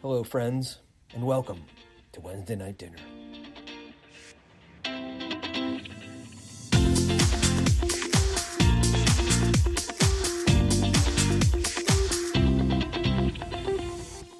Hello, 0.00 0.22
friends, 0.22 0.78
and 1.12 1.24
welcome 1.26 1.64
to 2.12 2.20
Wednesday 2.20 2.54
Night 2.54 2.78
Dinner. 2.78 2.98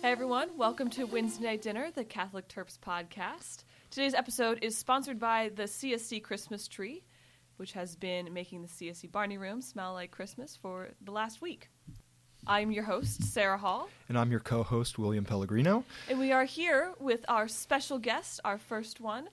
Hey 0.01 0.13
everyone, 0.13 0.51
welcome 0.57 0.90
to 0.90 1.04
Wednesday 1.06 1.44
Night 1.44 1.63
Dinner, 1.63 1.90
the 1.90 2.04
Catholic 2.04 2.49
Terps 2.49 2.79
podcast. 2.79 3.65
Today's 3.90 4.15
episode 4.15 4.61
is 4.63 4.77
sponsored 4.77 5.19
by 5.19 5.51
the 5.56 5.65
CSC 5.65 6.22
Christmas 6.22 6.69
tree, 6.69 7.03
which 7.56 7.72
has 7.72 7.97
been 7.97 8.33
making 8.33 8.63
the 8.63 8.69
CSC 8.69 9.11
Barney 9.11 9.38
room 9.38 9.61
smell 9.61 9.93
like 9.95 10.13
Christmas 10.13 10.56
for 10.56 10.90
the 11.01 11.11
last 11.11 11.43
week. 11.43 11.69
I'm 12.49 12.71
your 12.71 12.85
host, 12.85 13.22
Sarah 13.24 13.58
Hall, 13.58 13.88
And 14.08 14.19
I'm 14.19 14.31
your 14.31 14.40
co 14.40 14.62
host, 14.62 14.99
William 14.99 15.24
Pellegrino. 15.24 15.85
and 16.09 16.19
we 16.19 16.33
are 16.33 16.45
here 16.45 16.92
with 16.98 17.24
our 17.28 17.46
special 17.46 17.98
guest, 17.98 18.40
our 18.45 18.56
first 18.59 19.00
one, 19.00 19.28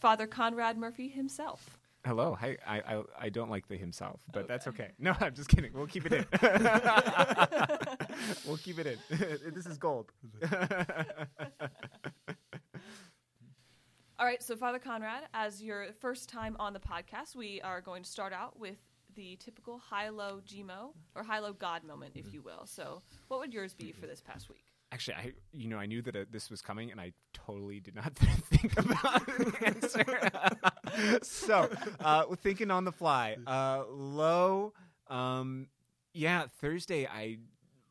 Father 0.00 0.26
Conrad 0.26 0.78
Murphy 0.78 1.08
himself. 1.08 1.76
Hello. 2.06 2.34
Hi. 2.40 2.56
I, 2.66 2.80
I 2.80 3.02
I 3.20 3.28
don't 3.28 3.50
like 3.50 3.68
the 3.68 3.76
himself, 3.76 4.22
but 4.32 4.48
that's 4.48 4.66
okay. 4.68 4.88
No, 4.98 5.14
I'm 5.20 5.34
just 5.34 5.50
kidding. 5.50 5.70
We'll 5.74 5.86
keep 5.86 6.06
it 6.06 6.12
in. 6.14 6.24
we'll 8.46 8.56
keep 8.56 8.78
it 8.78 8.86
in. 8.86 8.96
this 9.54 9.66
is 9.66 9.76
gold. 9.76 10.10
All 14.18 14.26
right, 14.26 14.42
so 14.42 14.54
Father 14.56 14.78
Conrad, 14.78 15.24
as 15.32 15.62
your 15.62 15.88
first 15.98 16.28
time 16.28 16.54
on 16.58 16.72
the 16.74 16.80
podcast, 16.80 17.34
we 17.36 17.60
are 17.62 17.80
going 17.82 18.02
to 18.02 18.10
start 18.10 18.32
out 18.34 18.58
with 18.58 18.76
the 19.14 19.36
typical 19.36 19.78
high-low 19.78 20.40
GMO 20.46 20.92
or 21.14 21.22
high-low 21.22 21.52
God 21.54 21.84
moment, 21.84 22.12
if 22.14 22.32
you 22.32 22.42
will. 22.42 22.66
So, 22.66 23.02
what 23.28 23.40
would 23.40 23.52
yours 23.52 23.74
be 23.74 23.92
for 23.92 24.06
this 24.06 24.20
past 24.20 24.48
week? 24.48 24.64
Actually, 24.92 25.14
I 25.14 25.32
you 25.52 25.68
know 25.68 25.78
I 25.78 25.86
knew 25.86 26.02
that 26.02 26.16
uh, 26.16 26.24
this 26.30 26.50
was 26.50 26.62
coming, 26.62 26.90
and 26.90 27.00
I 27.00 27.12
totally 27.32 27.78
did 27.80 27.94
not 27.94 28.14
think 28.16 28.78
about 28.78 29.24
the 29.26 29.54
answer. 29.64 31.20
so, 31.22 31.70
uh, 32.00 32.24
thinking 32.42 32.70
on 32.70 32.84
the 32.84 32.92
fly, 32.92 33.36
uh, 33.46 33.84
low. 33.88 34.72
Um, 35.08 35.68
yeah, 36.12 36.46
Thursday 36.60 37.06
I 37.06 37.38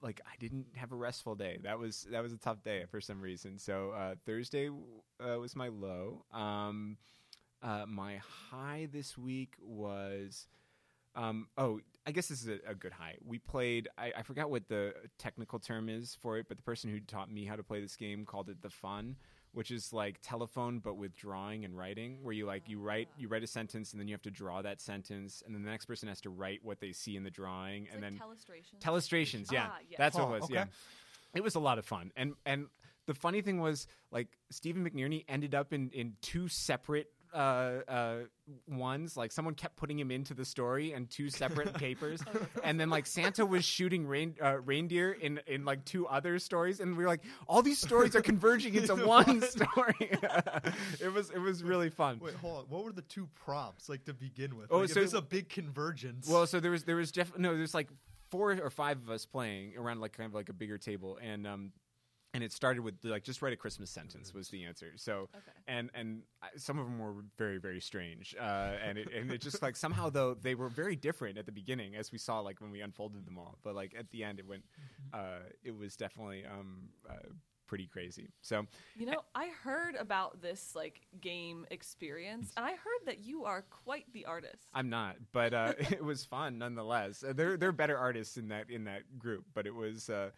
like 0.01 0.21
I 0.25 0.35
didn't 0.39 0.67
have 0.75 0.91
a 0.91 0.95
restful 0.95 1.35
day. 1.35 1.59
That 1.63 1.79
was 1.79 2.07
that 2.11 2.21
was 2.21 2.33
a 2.33 2.37
tough 2.37 2.63
day 2.63 2.85
for 2.89 3.01
some 3.01 3.21
reason. 3.21 3.57
So 3.59 3.91
uh, 3.91 4.15
Thursday 4.25 4.69
uh, 4.69 5.39
was 5.39 5.55
my 5.55 5.69
low. 5.69 6.25
Um, 6.33 6.97
uh, 7.61 7.85
my 7.87 8.19
high 8.51 8.87
this 8.91 9.17
week 9.17 9.53
was. 9.61 10.47
Um, 11.23 11.47
oh, 11.57 11.79
I 12.07 12.11
guess 12.11 12.27
this 12.27 12.41
is 12.41 12.47
a, 12.47 12.71
a 12.71 12.75
good 12.75 12.93
high. 12.93 13.15
We 13.25 13.39
played. 13.39 13.87
I, 13.97 14.13
I 14.17 14.21
forgot 14.23 14.49
what 14.49 14.67
the 14.67 14.93
technical 15.17 15.59
term 15.59 15.89
is 15.89 16.15
for 16.21 16.37
it, 16.37 16.45
but 16.47 16.57
the 16.57 16.63
person 16.63 16.89
who 16.89 16.99
taught 16.99 17.29
me 17.31 17.45
how 17.45 17.55
to 17.55 17.63
play 17.63 17.81
this 17.81 17.95
game 17.95 18.25
called 18.25 18.49
it 18.49 18.61
the 18.61 18.69
fun, 18.69 19.15
which 19.51 19.69
is 19.69 19.91
like 19.93 20.19
telephone 20.21 20.79
but 20.79 20.95
with 20.95 21.15
drawing 21.15 21.65
and 21.65 21.77
writing, 21.77 22.19
where 22.23 22.33
you 22.33 22.45
like 22.45 22.69
you 22.69 22.79
write 22.79 23.09
you 23.17 23.27
write 23.27 23.43
a 23.43 23.47
sentence 23.47 23.91
and 23.91 23.99
then 23.99 24.07
you 24.07 24.13
have 24.13 24.21
to 24.23 24.31
draw 24.31 24.61
that 24.61 24.79
sentence, 24.81 25.43
and 25.45 25.53
then 25.53 25.61
the 25.63 25.69
next 25.69 25.85
person 25.85 26.07
has 26.07 26.21
to 26.21 26.29
write 26.29 26.61
what 26.63 26.79
they 26.79 26.93
see 26.93 27.15
in 27.17 27.23
the 27.23 27.29
drawing, 27.31 27.87
and 27.93 28.01
then 28.01 28.17
telestration. 28.17 28.79
Telestrations, 28.79 29.51
yeah, 29.51 29.67
Ah, 29.71 29.77
yes. 29.89 29.97
that's 29.97 30.15
what 30.15 30.23
it 30.29 30.31
was. 30.31 30.43
okay. 30.45 30.53
Yeah, 30.53 30.65
it 31.35 31.43
was 31.43 31.55
a 31.55 31.59
lot 31.59 31.77
of 31.77 31.85
fun, 31.85 32.11
and 32.15 32.33
and 32.45 32.67
the 33.07 33.13
funny 33.13 33.41
thing 33.41 33.59
was 33.59 33.87
like 34.11 34.27
Stephen 34.51 34.87
McNerney 34.89 35.25
ended 35.27 35.53
up 35.53 35.73
in 35.73 35.89
in 35.91 36.13
two 36.21 36.47
separate 36.47 37.07
uh, 37.33 37.37
uh, 37.87 38.15
ones. 38.67 39.15
Like 39.17 39.31
someone 39.31 39.53
kept 39.53 39.75
putting 39.75 39.99
him 39.99 40.11
into 40.11 40.33
the 40.33 40.45
story 40.45 40.93
and 40.93 41.09
two 41.09 41.29
separate 41.29 41.73
papers, 41.75 42.21
and 42.63 42.79
then 42.79 42.89
like 42.89 43.05
Santa 43.05 43.45
was 43.45 43.65
shooting 43.65 44.07
rain, 44.07 44.35
uh, 44.41 44.59
reindeer 44.61 45.11
in 45.13 45.39
in 45.47 45.65
like 45.65 45.85
two 45.85 46.07
other 46.07 46.39
stories, 46.39 46.79
and 46.79 46.97
we 46.97 47.03
were 47.03 47.09
like, 47.09 47.23
all 47.47 47.61
these 47.61 47.79
stories 47.79 48.15
are 48.15 48.21
converging 48.21 48.75
into 48.75 48.95
one 49.07 49.41
story. 49.41 49.95
it 50.99 51.13
was 51.13 51.29
it 51.29 51.39
was 51.39 51.63
really 51.63 51.89
fun. 51.89 52.19
Wait, 52.19 52.35
hold 52.35 52.57
on. 52.59 52.63
What 52.69 52.83
were 52.83 52.91
the 52.91 53.01
two 53.03 53.27
prompts 53.35 53.89
like 53.89 54.05
to 54.05 54.13
begin 54.13 54.55
with? 54.55 54.67
Oh, 54.71 54.79
like, 54.79 54.85
if 54.89 54.93
so- 54.93 55.01
it's 55.01 55.13
a 55.13 55.21
big 55.21 55.49
convergence. 55.49 56.27
Well, 56.27 56.47
so 56.47 56.59
there 56.59 56.71
was 56.71 56.83
there 56.83 56.95
was 56.95 57.11
def- 57.11 57.37
no 57.37 57.55
there's 57.55 57.73
like 57.73 57.89
four 58.29 58.51
or 58.51 58.69
five 58.69 58.97
of 58.97 59.09
us 59.09 59.25
playing 59.25 59.73
around 59.77 59.99
like 60.01 60.13
kind 60.13 60.27
of 60.27 60.33
like 60.33 60.49
a 60.49 60.53
bigger 60.53 60.77
table 60.77 61.17
and 61.21 61.47
um 61.47 61.71
and 62.39 62.45
it 62.45 62.53
started 62.53 62.81
with 62.81 62.95
like 63.03 63.23
just 63.23 63.41
write 63.41 63.51
a 63.51 63.57
Christmas 63.57 63.89
sentence 63.91 64.33
was 64.33 64.47
the 64.47 64.63
answer. 64.63 64.93
So 64.95 65.27
Okay. 65.35 65.51
and 65.67 65.89
and 65.93 66.21
some 66.55 66.79
of 66.79 66.85
them 66.85 66.99
were 66.99 67.15
very 67.37 67.57
very 67.57 67.81
strange 67.81 68.33
uh, 68.39 68.77
and 68.81 68.97
it 68.97 69.07
and 69.13 69.29
it 69.31 69.41
just 69.41 69.61
like 69.61 69.75
somehow 69.75 70.09
though 70.09 70.33
they 70.33 70.55
were 70.55 70.69
very 70.69 70.95
different 70.95 71.37
at 71.37 71.45
the 71.45 71.51
beginning 71.51 71.95
as 71.97 72.11
we 72.13 72.17
saw 72.17 72.39
like 72.39 72.61
when 72.61 72.71
we 72.71 72.79
unfolded 72.79 73.25
them 73.25 73.37
all. 73.37 73.57
But 73.61 73.75
like 73.75 73.93
at 73.97 74.09
the 74.11 74.23
end 74.23 74.39
it 74.39 74.47
went 74.47 74.63
uh, 75.13 75.39
it 75.63 75.77
was 75.77 75.97
definitely 75.97 76.45
um 76.45 76.89
uh, 77.09 77.15
pretty 77.67 77.87
crazy. 77.87 78.29
So 78.41 78.65
You 78.95 79.05
know, 79.05 79.21
I 79.35 79.49
heard 79.63 79.95
about 79.95 80.41
this 80.41 80.75
like 80.75 81.01
game 81.21 81.65
experience, 81.69 82.51
and 82.57 82.65
I 82.65 82.71
heard 82.71 83.01
that 83.05 83.19
you 83.19 83.45
are 83.45 83.61
quite 83.69 84.05
the 84.13 84.25
artist. 84.25 84.65
I'm 84.73 84.89
not, 84.89 85.17
but 85.33 85.53
uh, 85.53 85.73
it 85.79 86.03
was 86.03 86.25
fun 86.25 86.57
nonetheless. 86.57 87.23
Uh, 87.23 87.33
They're 87.33 87.57
they're 87.57 87.71
better 87.71 87.97
artists 87.97 88.37
in 88.37 88.47
that 88.47 88.69
in 88.71 88.85
that 88.85 89.19
group, 89.19 89.43
but 89.53 89.67
it 89.67 89.75
was. 89.75 90.09
Uh, 90.09 90.29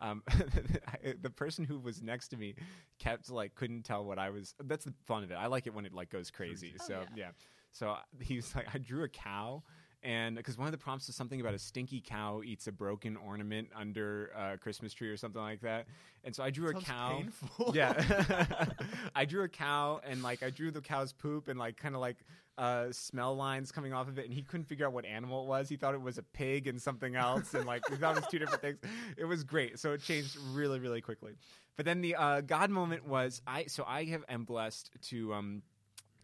um, 0.00 0.22
the 1.22 1.30
person 1.30 1.64
who 1.64 1.78
was 1.78 2.02
next 2.02 2.28
to 2.28 2.36
me 2.36 2.54
kept 2.98 3.30
like 3.30 3.54
couldn't 3.54 3.82
tell 3.84 4.04
what 4.04 4.18
I 4.18 4.30
was. 4.30 4.54
That's 4.64 4.84
the 4.84 4.94
fun 5.06 5.24
of 5.24 5.30
it. 5.30 5.34
I 5.34 5.46
like 5.46 5.66
it 5.66 5.74
when 5.74 5.86
it 5.86 5.94
like 5.94 6.10
goes 6.10 6.30
crazy. 6.30 6.74
Oh, 6.80 6.84
so 6.86 6.92
yeah. 7.00 7.06
yeah. 7.16 7.30
So 7.72 7.90
uh, 7.90 7.98
he 8.20 8.36
was 8.36 8.54
like, 8.54 8.66
I 8.74 8.78
drew 8.78 9.04
a 9.04 9.08
cow, 9.08 9.62
and 10.02 10.36
because 10.36 10.56
one 10.56 10.66
of 10.66 10.72
the 10.72 10.78
prompts 10.78 11.08
was 11.08 11.16
something 11.16 11.40
about 11.40 11.52
a 11.52 11.58
stinky 11.58 12.00
cow 12.00 12.42
eats 12.44 12.66
a 12.66 12.72
broken 12.72 13.16
ornament 13.16 13.68
under 13.74 14.28
a 14.28 14.56
Christmas 14.56 14.94
tree 14.94 15.08
or 15.08 15.16
something 15.16 15.42
like 15.42 15.60
that, 15.60 15.86
and 16.24 16.34
so 16.34 16.42
I 16.42 16.50
drew 16.50 16.72
Sounds 16.72 16.84
a 16.84 16.86
cow. 16.86 17.16
painful. 17.16 17.72
Yeah, 17.74 18.66
I 19.14 19.24
drew 19.24 19.42
a 19.42 19.48
cow 19.48 20.00
and 20.06 20.22
like 20.22 20.42
I 20.42 20.50
drew 20.50 20.70
the 20.70 20.80
cow's 20.80 21.12
poop 21.12 21.48
and 21.48 21.58
like 21.58 21.76
kind 21.76 21.94
of 21.94 22.00
like 22.00 22.16
uh, 22.58 22.90
smell 22.90 23.34
lines 23.34 23.70
coming 23.72 23.92
off 23.92 24.08
of 24.08 24.18
it, 24.18 24.24
and 24.24 24.34
he 24.34 24.42
couldn't 24.42 24.66
figure 24.66 24.86
out 24.86 24.92
what 24.92 25.04
animal 25.04 25.42
it 25.42 25.48
was. 25.48 25.68
He 25.68 25.76
thought 25.76 25.94
it 25.94 26.00
was 26.00 26.18
a 26.18 26.22
pig 26.22 26.66
and 26.66 26.80
something 26.80 27.16
else, 27.16 27.54
and 27.54 27.66
like 27.66 27.82
he 27.88 27.96
thought 27.96 28.16
it 28.16 28.22
was 28.22 28.30
two 28.30 28.38
different 28.38 28.62
things. 28.62 28.78
It 29.16 29.24
was 29.24 29.44
great, 29.44 29.78
so 29.78 29.92
it 29.92 30.02
changed 30.02 30.36
really, 30.52 30.78
really 30.78 31.00
quickly. 31.00 31.32
But 31.76 31.84
then 31.84 32.00
the 32.00 32.16
uh, 32.16 32.40
God 32.40 32.70
moment 32.70 33.06
was 33.06 33.42
I. 33.46 33.66
So 33.66 33.84
I 33.86 34.04
have 34.04 34.24
am 34.28 34.44
blessed 34.44 34.90
to. 35.08 35.34
Um, 35.34 35.62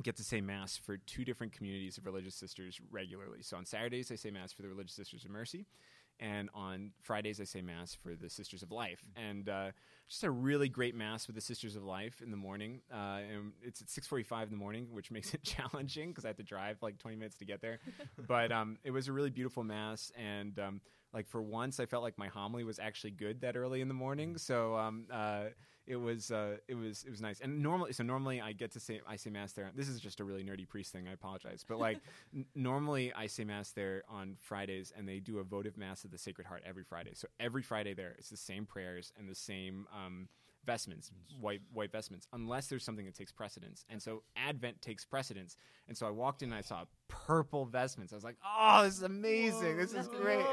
get 0.03 0.16
to 0.16 0.25
say 0.25 0.41
mass 0.41 0.76
for 0.76 0.97
two 0.97 1.25
different 1.25 1.53
communities 1.53 1.97
of 1.97 2.06
religious 2.06 2.34
sisters 2.34 2.81
regularly. 2.91 3.41
So 3.41 3.56
on 3.56 3.65
Saturdays 3.65 4.10
I 4.10 4.16
say 4.16 4.32
mass 4.32 4.53
for 4.53 4.62
the 4.62 4.69
Religious 4.69 4.94
Sisters 4.94 5.25
of 5.25 5.31
Mercy, 5.31 5.66
and 6.22 6.49
on 6.55 6.93
Fridays 7.00 7.41
I 7.41 7.44
say 7.44 7.60
mass 7.60 7.94
for 7.94 8.15
the 8.15 8.31
Sisters 8.31 8.62
of 8.62 8.71
Life. 8.71 9.03
And 9.16 9.49
uh, 9.49 9.71
just 10.09 10.22
a 10.22 10.31
really 10.31 10.69
great 10.69 10.94
mass 10.94 11.27
with 11.27 11.34
the 11.34 11.43
Sisters 11.43 11.75
of 11.75 11.84
Life 11.84 12.22
in 12.22 12.31
the 12.31 12.37
morning. 12.37 12.81
Uh, 12.93 13.21
and 13.33 13.53
it's 13.60 13.83
at 13.83 13.91
six 13.91 14.06
forty-five 14.06 14.44
in 14.49 14.50
the 14.50 14.59
morning, 14.59 14.87
which 14.93 15.10
makes 15.10 15.34
it 15.34 15.43
challenging 15.43 16.10
because 16.10 16.25
I 16.25 16.28
have 16.28 16.37
to 16.37 16.43
drive 16.43 16.78
like 16.81 16.99
twenty 16.99 17.16
minutes 17.16 17.37
to 17.38 17.44
get 17.44 17.60
there. 17.60 17.81
but 18.28 18.53
um, 18.53 18.78
it 18.84 18.93
was 18.93 19.09
a 19.09 19.12
really 19.12 19.31
beautiful 19.31 19.65
mass, 19.65 20.12
and 20.16 20.59
um, 20.59 20.81
like 21.12 21.28
for 21.28 21.43
once 21.43 21.81
I 21.81 21.87
felt 21.87 22.03
like 22.03 22.16
my 22.19 22.28
homily 22.28 22.65
was 22.65 22.78
actually 22.78 23.10
good 23.10 23.41
that 23.41 23.56
early 23.56 23.81
in 23.81 23.89
the 23.89 23.94
morning. 23.94 24.39
So 24.39 24.77
um, 24.77 25.06
uh, 25.10 25.47
it 25.87 25.97
was 25.97 26.31
uh, 26.31 26.56
it 26.69 26.75
was 26.75 27.04
it 27.04 27.10
was 27.10 27.20
nice. 27.20 27.41
And 27.41 27.62
normally, 27.62 27.93
so 27.93 28.04
normally 28.04 28.41
I 28.41 28.53
get 28.53 28.72
to 28.72 28.81
say 28.81 29.00
I 29.06 29.16
say 29.16 29.31
mass 29.31 29.53
there. 29.53 29.70
This 29.75 29.88
is 29.88 30.00
just 30.00 30.20
a 30.20 30.25
really 30.25 30.44
nerdy 30.44 30.69
priest 30.69 30.93
thing. 30.93 31.09
I 31.09 31.12
apologize, 31.12 31.65
but 31.66 31.78
like 31.78 31.98
n- 32.34 32.47
normally 32.54 33.12
I 33.15 33.26
say 33.26 33.44
mass 33.44 33.70
there 33.70 34.03
on 34.09 34.37
Fridays, 34.38 34.92
and 34.97 35.09
they 35.09 35.19
do 35.19 35.38
a 35.38 35.44
votive 35.44 35.76
mass 35.76 36.04
of 36.04 36.10
the 36.10 36.19
Sacred 36.19 36.47
Heart 36.47 36.62
every 36.66 36.84
Friday. 36.84 37.12
So 37.15 37.28
every 37.41 37.62
Friday 37.62 37.94
there, 37.94 38.15
it's 38.19 38.31
the 38.31 38.37
same 38.37 38.65
prayers 38.66 39.12
and 39.19 39.28
the 39.28 39.34
same. 39.34 39.87
Um, 39.92 40.28
vestments 40.65 41.11
mm. 41.11 41.41
white 41.41 41.61
white 41.73 41.91
vestments 41.91 42.27
unless 42.33 42.69
there's 42.69 42.84
something 42.84 43.06
that 43.06 43.15
takes 43.15 43.33
precedence. 43.33 43.84
And 43.89 44.00
so 44.03 44.23
advent 44.37 44.81
takes 44.83 45.05
precedence. 45.05 45.56
And 45.89 45.97
so 45.97 46.06
i 46.06 46.11
walked 46.11 46.43
in 46.43 46.50
and 46.50 46.59
i 46.59 46.62
saw 46.62 46.84
purple 47.09 47.65
vestments. 47.65 48.12
I 48.12 48.17
was 48.17 48.25
like 48.25 48.37
oh 48.45 48.84
this 48.84 48.97
is 48.97 49.03
amazing. 49.03 49.77
This 49.77 49.95
is 49.95 50.09
great. 50.09 50.45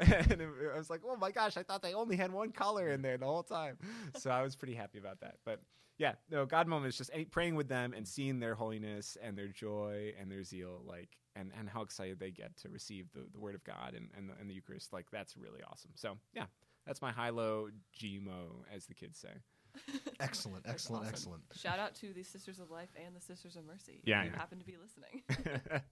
And 0.00 0.42
I 0.42 0.76
was 0.76 0.90
like, 0.90 1.00
oh 1.06 1.16
my 1.16 1.30
gosh, 1.30 1.56
I 1.56 1.62
thought 1.62 1.82
they 1.82 1.94
only 1.94 2.16
had 2.16 2.32
one 2.32 2.52
color 2.52 2.88
in 2.88 3.02
there 3.02 3.18
the 3.18 3.26
whole 3.26 3.42
time. 3.42 3.78
So 4.16 4.30
I 4.30 4.42
was 4.42 4.56
pretty 4.56 4.74
happy 4.74 4.98
about 4.98 5.20
that. 5.20 5.36
But 5.44 5.60
yeah, 6.00 6.14
no, 6.30 6.46
God 6.46 6.66
moment 6.66 6.88
is 6.88 6.96
just 6.96 7.10
eh, 7.12 7.24
praying 7.30 7.56
with 7.56 7.68
them 7.68 7.92
and 7.94 8.08
seeing 8.08 8.40
their 8.40 8.54
holiness 8.54 9.18
and 9.22 9.36
their 9.36 9.48
joy 9.48 10.14
and 10.18 10.32
their 10.32 10.42
zeal, 10.42 10.80
like, 10.86 11.10
and, 11.36 11.52
and 11.58 11.68
how 11.68 11.82
excited 11.82 12.18
they 12.18 12.30
get 12.30 12.56
to 12.62 12.70
receive 12.70 13.06
the, 13.12 13.26
the 13.30 13.38
word 13.38 13.54
of 13.54 13.62
God 13.64 13.92
and, 13.94 14.08
and, 14.16 14.30
the, 14.30 14.32
and 14.40 14.48
the 14.48 14.54
Eucharist. 14.54 14.94
Like, 14.94 15.10
that's 15.12 15.36
really 15.36 15.60
awesome. 15.70 15.90
So 15.96 16.16
yeah, 16.32 16.46
that's 16.86 17.02
my 17.02 17.12
high 17.12 17.30
low 17.30 17.68
GMO, 17.98 18.64
as 18.74 18.86
the 18.86 18.94
kids 18.94 19.18
say. 19.18 19.30
excellent, 20.20 20.64
excellent, 20.68 21.02
awesome. 21.02 21.14
excellent. 21.14 21.42
Shout 21.56 21.78
out 21.78 21.94
to 21.96 22.12
the 22.12 22.22
Sisters 22.22 22.58
of 22.58 22.70
Life 22.70 22.88
and 22.96 23.14
the 23.14 23.20
Sisters 23.20 23.56
of 23.56 23.64
Mercy. 23.64 24.00
Yeah, 24.04 24.22
who 24.22 24.30
yeah. 24.30 24.36
happen 24.36 24.58
to 24.58 24.64
be 24.64 24.76
listening. 24.80 25.22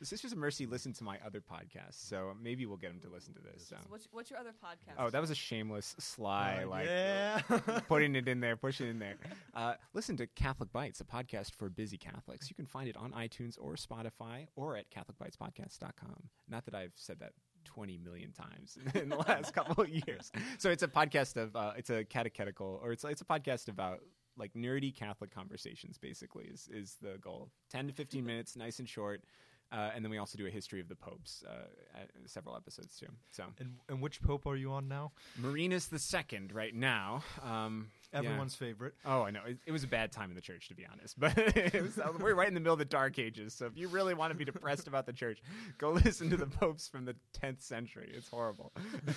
the 0.00 0.06
Sisters 0.06 0.32
of 0.32 0.38
Mercy 0.38 0.66
listen 0.66 0.92
to 0.94 1.04
my 1.04 1.18
other 1.24 1.40
podcast, 1.40 2.08
so 2.08 2.32
maybe 2.42 2.66
we'll 2.66 2.76
get 2.76 2.90
them 2.90 3.00
to 3.00 3.08
listen 3.08 3.34
to 3.34 3.40
this. 3.40 3.66
So. 3.68 3.76
So 3.76 3.86
what's, 3.88 4.08
what's 4.12 4.30
your 4.30 4.38
other 4.38 4.52
podcast? 4.52 4.94
Oh, 4.98 5.10
that 5.10 5.20
was 5.20 5.30
a 5.30 5.34
shameless, 5.34 5.94
sly, 5.98 6.62
Uh, 6.64 6.68
like 6.68 6.86
yeah. 6.86 7.40
putting 7.88 8.14
it 8.16 8.28
in 8.28 8.40
there, 8.40 8.56
pushing 8.56 8.86
it 8.86 8.90
in 8.90 8.98
there. 8.98 9.16
Uh, 9.54 9.74
listen 9.92 10.16
to 10.18 10.26
Catholic 10.26 10.72
Bites, 10.72 11.00
a 11.00 11.04
podcast 11.04 11.52
for 11.52 11.68
busy 11.68 11.98
Catholics. 11.98 12.48
You 12.48 12.56
can 12.56 12.66
find 12.66 12.88
it 12.88 12.96
on 12.96 13.12
iTunes 13.12 13.56
or 13.60 13.74
Spotify 13.74 14.46
or 14.56 14.76
at 14.76 14.86
CatholicBitesPodcast.com. 14.90 16.28
Not 16.48 16.64
that 16.66 16.74
I've 16.74 16.92
said 16.94 17.20
that 17.20 17.32
20 17.66 17.98
million 17.98 18.32
times 18.32 18.78
in 18.94 19.08
the 19.10 19.16
last 19.16 19.52
couple 19.54 19.84
of 19.84 19.88
years. 19.90 20.32
So 20.58 20.70
it's 20.70 20.82
a 20.82 20.88
podcast 20.88 21.36
of 21.36 21.54
uh, 21.54 21.72
it's 21.76 21.90
a 21.90 22.04
catechetical 22.04 22.80
or 22.82 22.92
it's 22.92 23.04
it's 23.04 23.20
a 23.20 23.24
podcast 23.26 23.68
about 23.68 24.00
like 24.38 24.54
nerdy 24.54 24.94
Catholic 24.94 25.34
conversations. 25.34 25.98
Basically, 25.98 26.44
is 26.44 26.68
is 26.72 26.96
the 27.02 27.18
goal. 27.20 27.50
10 27.70 27.88
to 27.88 27.92
15 27.92 28.24
minutes, 28.24 28.56
nice 28.56 28.78
and 28.78 28.88
short. 28.88 29.22
Uh, 29.72 29.90
and 29.94 30.04
then 30.04 30.10
we 30.12 30.18
also 30.18 30.38
do 30.38 30.46
a 30.46 30.50
history 30.50 30.80
of 30.80 30.88
the 30.88 30.94
popes, 30.94 31.42
uh, 31.50 31.66
several 32.26 32.54
episodes 32.56 32.96
too. 32.96 33.08
So 33.32 33.44
And 33.58 33.74
and 33.88 34.00
which 34.00 34.22
pope 34.22 34.46
are 34.46 34.54
you 34.56 34.70
on 34.72 34.86
now? 34.88 35.12
Marinus 35.36 35.86
the 35.88 35.98
Second 35.98 36.52
right 36.52 36.74
now. 36.74 37.22
Um. 37.42 37.88
Everyone's 38.24 38.54
favorite. 38.54 38.94
Oh, 39.04 39.22
I 39.22 39.30
know. 39.30 39.40
It, 39.46 39.58
it 39.66 39.72
was 39.72 39.84
a 39.84 39.88
bad 39.88 40.12
time 40.12 40.30
in 40.30 40.36
the 40.36 40.42
church, 40.42 40.68
to 40.68 40.74
be 40.74 40.86
honest. 40.90 41.16
But 41.26 41.36
it 41.36 41.82
was, 41.82 41.98
uh, 41.98 42.12
we're 42.20 42.34
right 42.34 42.48
in 42.48 42.54
the 42.54 42.60
middle 42.60 42.74
of 42.74 42.78
the 42.78 42.84
Dark 42.84 43.18
Ages. 43.18 43.54
So 43.54 43.66
if 43.66 43.76
you 43.76 43.88
really 43.88 44.14
want 44.14 44.32
to 44.32 44.36
be 44.36 44.44
depressed 44.44 44.86
about 44.86 45.06
the 45.06 45.12
church, 45.12 45.42
go 45.78 45.90
listen 46.04 46.30
to 46.30 46.36
the 46.36 46.46
popes 46.46 46.88
from 46.88 47.04
the 47.04 47.16
10th 47.42 47.62
century. 47.62 48.12
It's 48.14 48.28
horrible. 48.28 48.72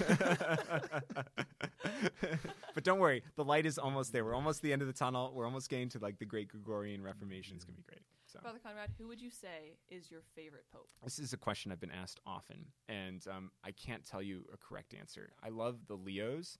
but 2.73 2.83
don't 2.83 2.99
worry, 2.99 3.23
the 3.35 3.43
light 3.43 3.65
is 3.65 3.77
almost 3.77 4.11
there. 4.13 4.25
We're 4.25 4.35
almost 4.35 4.59
at 4.59 4.63
the 4.63 4.73
end 4.73 4.81
of 4.81 4.87
the 4.87 4.93
tunnel. 4.93 5.31
We're 5.33 5.45
almost 5.45 5.69
getting 5.69 5.89
to 5.89 5.99
like 5.99 6.17
the 6.19 6.25
Great 6.25 6.49
Gregorian 6.49 7.03
Reformation. 7.03 7.55
It's 7.55 7.65
gonna 7.65 7.77
be 7.77 7.83
great. 7.83 8.01
So 8.31 8.39
Father 8.43 8.59
Conrad, 8.63 8.91
who 8.99 9.07
would 9.07 9.19
you 9.19 9.31
say 9.31 9.77
is 9.89 10.11
your 10.11 10.21
favorite 10.35 10.65
pope? 10.71 10.87
this 11.03 11.17
is 11.17 11.33
a 11.33 11.37
question 11.37 11.71
I've 11.71 11.79
been 11.79 11.91
asked 11.91 12.19
often, 12.27 12.65
and 12.87 13.25
um, 13.27 13.51
I 13.63 13.71
can't 13.71 14.05
tell 14.05 14.21
you 14.21 14.45
a 14.53 14.57
correct 14.57 14.93
answer. 14.93 15.31
I 15.43 15.49
love 15.49 15.87
the 15.87 15.95
Leos, 15.95 16.59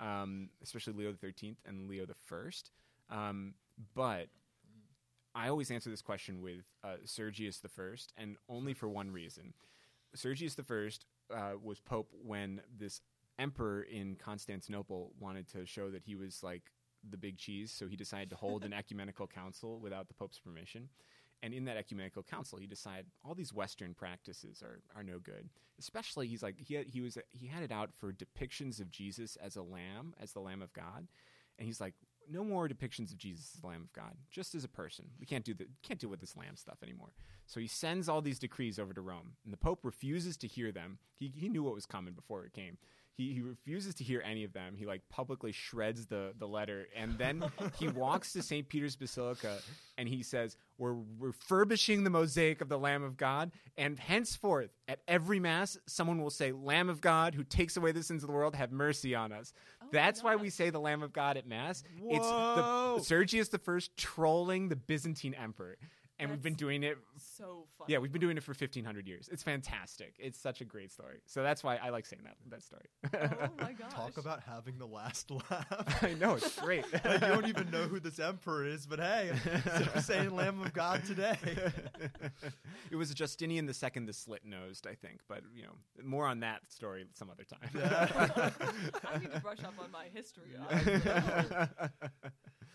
um, 0.00 0.50
especially 0.62 0.92
Leo 0.92 1.12
the 1.12 1.18
Thirteenth 1.18 1.58
and 1.66 1.88
Leo 1.88 2.06
the 2.06 2.14
First, 2.14 2.70
um, 3.10 3.54
but 3.94 4.28
I 5.34 5.48
always 5.48 5.70
answer 5.70 5.90
this 5.90 6.02
question 6.02 6.42
with 6.42 6.64
uh, 6.82 6.96
Sergius 7.04 7.60
the 7.60 7.68
First, 7.68 8.12
and 8.16 8.36
only 8.48 8.74
for 8.74 8.88
one 8.88 9.10
reason. 9.10 9.54
Sergius 10.14 10.54
the 10.54 10.62
First 10.62 11.06
uh, 11.34 11.52
was 11.62 11.80
pope 11.80 12.12
when 12.24 12.60
this 12.76 13.00
emperor 13.38 13.82
in 13.82 14.16
Constantinople 14.16 15.12
wanted 15.20 15.46
to 15.52 15.64
show 15.66 15.90
that 15.90 16.02
he 16.02 16.16
was 16.16 16.42
like 16.42 16.62
the 17.08 17.16
big 17.16 17.38
cheese, 17.38 17.70
so 17.70 17.86
he 17.86 17.96
decided 17.96 18.30
to 18.30 18.36
hold 18.36 18.64
an 18.64 18.72
ecumenical 18.78 19.26
council 19.26 19.78
without 19.78 20.08
the 20.08 20.14
pope's 20.14 20.38
permission. 20.38 20.88
And 21.42 21.54
in 21.54 21.64
that 21.66 21.76
ecumenical 21.76 22.24
council, 22.24 22.58
he 22.58 22.66
decided 22.66 23.06
all 23.24 23.34
these 23.34 23.52
Western 23.52 23.94
practices 23.94 24.62
are, 24.62 24.80
are 24.96 25.04
no 25.04 25.18
good. 25.18 25.48
Especially, 25.78 26.26
he's 26.26 26.42
like 26.42 26.56
he 26.58 26.74
had, 26.74 26.86
he 26.86 27.00
was 27.00 27.16
he 27.30 27.46
had 27.46 27.62
it 27.62 27.70
out 27.70 27.90
for 27.94 28.12
depictions 28.12 28.80
of 28.80 28.90
Jesus 28.90 29.36
as 29.36 29.54
a 29.54 29.62
lamb, 29.62 30.14
as 30.20 30.32
the 30.32 30.40
Lamb 30.40 30.62
of 30.62 30.72
God, 30.72 31.06
and 31.58 31.66
he's 31.66 31.80
like, 31.80 31.94
no 32.30 32.44
more 32.44 32.68
depictions 32.68 33.10
of 33.10 33.18
Jesus 33.18 33.52
as 33.54 33.60
the 33.60 33.66
Lamb 33.66 33.82
of 33.82 33.92
God, 33.92 34.14
just 34.30 34.54
as 34.54 34.64
a 34.64 34.68
person. 34.68 35.06
We 35.18 35.26
can't 35.26 35.44
do 35.44 35.54
the 35.54 35.66
can't 35.82 35.98
deal 35.98 36.10
with 36.10 36.20
this 36.20 36.36
lamb 36.36 36.56
stuff 36.56 36.78
anymore. 36.82 37.12
So 37.46 37.60
he 37.60 37.66
sends 37.66 38.08
all 38.08 38.20
these 38.20 38.38
decrees 38.38 38.78
over 38.78 38.92
to 38.92 39.00
Rome, 39.00 39.32
and 39.44 39.52
the 39.52 39.58
Pope 39.58 39.84
refuses 39.84 40.36
to 40.38 40.46
hear 40.46 40.72
them. 40.72 40.98
He 41.14 41.32
he 41.34 41.48
knew 41.48 41.62
what 41.62 41.74
was 41.74 41.86
coming 41.86 42.14
before 42.14 42.44
it 42.44 42.52
came. 42.52 42.78
He, 43.18 43.32
he 43.34 43.40
refuses 43.40 43.96
to 43.96 44.04
hear 44.04 44.22
any 44.24 44.44
of 44.44 44.52
them. 44.52 44.76
He 44.76 44.86
like 44.86 45.02
publicly 45.10 45.50
shreds 45.50 46.06
the, 46.06 46.34
the 46.38 46.46
letter, 46.46 46.86
and 46.96 47.18
then 47.18 47.44
he 47.78 47.88
walks 47.88 48.32
to 48.34 48.42
St. 48.42 48.68
Peter's 48.68 48.94
Basilica 48.94 49.58
and 49.98 50.08
he 50.08 50.22
says, 50.22 50.56
"We're 50.78 50.96
refurbishing 51.18 52.04
the 52.04 52.10
mosaic 52.10 52.60
of 52.60 52.68
the 52.68 52.78
Lamb 52.78 53.02
of 53.02 53.16
God, 53.16 53.52
and 53.76 53.98
henceforth 53.98 54.70
at 54.86 55.00
every 55.06 55.40
mass, 55.40 55.76
someone 55.86 56.22
will 56.22 56.30
say, 56.30 56.52
Lamb 56.52 56.88
of 56.88 57.00
God, 57.00 57.34
who 57.34 57.44
takes 57.44 57.76
away 57.76 57.92
the 57.92 58.02
sins 58.02 58.22
of 58.22 58.28
the 58.28 58.32
world, 58.32 58.54
have 58.54 58.72
mercy 58.72 59.14
on 59.14 59.32
us.' 59.32 59.52
Oh, 59.82 59.86
That's 59.92 60.22
why 60.22 60.36
we 60.36 60.50
say 60.50 60.70
the 60.70 60.80
Lamb 60.80 61.02
of 61.02 61.12
God 61.12 61.36
at 61.36 61.46
mass. 61.46 61.82
It's 62.08 62.26
Whoa. 62.26 62.96
the 62.98 63.04
Sergius 63.04 63.48
the 63.48 63.58
First 63.58 63.96
trolling 63.96 64.68
the 64.68 64.76
Byzantine 64.76 65.34
emperor, 65.34 65.76
and 66.18 66.30
we've 66.30 66.42
been 66.42 66.54
doing 66.54 66.82
it 66.82 66.98
So 67.16 67.66
funny. 67.78 67.92
yeah, 67.92 67.98
we've 67.98 68.12
been 68.12 68.20
doing 68.20 68.36
it 68.36 68.42
for 68.42 68.50
1500 68.52 69.06
years. 69.06 69.28
It's 69.30 69.42
fantastic. 69.42 70.14
It's 70.18 70.38
such 70.38 70.60
a 70.60 70.64
great 70.64 70.90
story. 70.92 71.18
So 71.26 71.42
that's 71.42 71.62
why 71.62 71.76
I 71.76 71.90
like 71.90 72.06
saying 72.06 72.22
that 72.24 72.36
that 72.50 72.62
story. 72.62 72.86
Oh 73.14 73.48
my 73.60 73.72
gosh. 73.78 73.92
Talk 73.92 74.16
about 74.18 74.40
having 74.42 74.78
the 74.78 74.86
last 74.86 75.30
laugh. 75.30 75.98
I 76.02 76.14
know 76.14 76.34
it's 76.34 76.58
great. 76.60 76.84
like, 76.92 77.04
you 77.04 77.18
don't 77.28 77.46
even 77.48 77.70
know 77.70 77.84
who 77.84 78.00
this 78.00 78.18
emperor 78.18 78.66
is, 78.66 78.86
but 78.86 78.98
hey, 79.00 79.32
I'm 79.94 80.02
saying 80.02 80.30
Lamb 80.34 80.60
of 80.60 80.72
God 80.72 81.04
today. 81.04 81.36
it 82.90 82.96
was 82.96 83.12
Justinian 83.14 83.66
the 83.66 83.74
second, 83.74 84.06
the 84.06 84.12
slit 84.12 84.44
nosed, 84.44 84.86
I 84.86 84.94
think. 84.94 85.20
But 85.28 85.42
you 85.54 85.62
know, 85.62 85.74
more 86.04 86.26
on 86.26 86.40
that 86.40 86.62
story 86.70 87.04
some 87.14 87.30
other 87.30 87.44
time. 87.44 87.70
I 89.04 89.18
need 89.18 89.32
to 89.32 89.40
brush 89.40 89.62
up 89.64 89.74
on 89.82 89.90
my 89.92 90.06
history. 90.12 90.44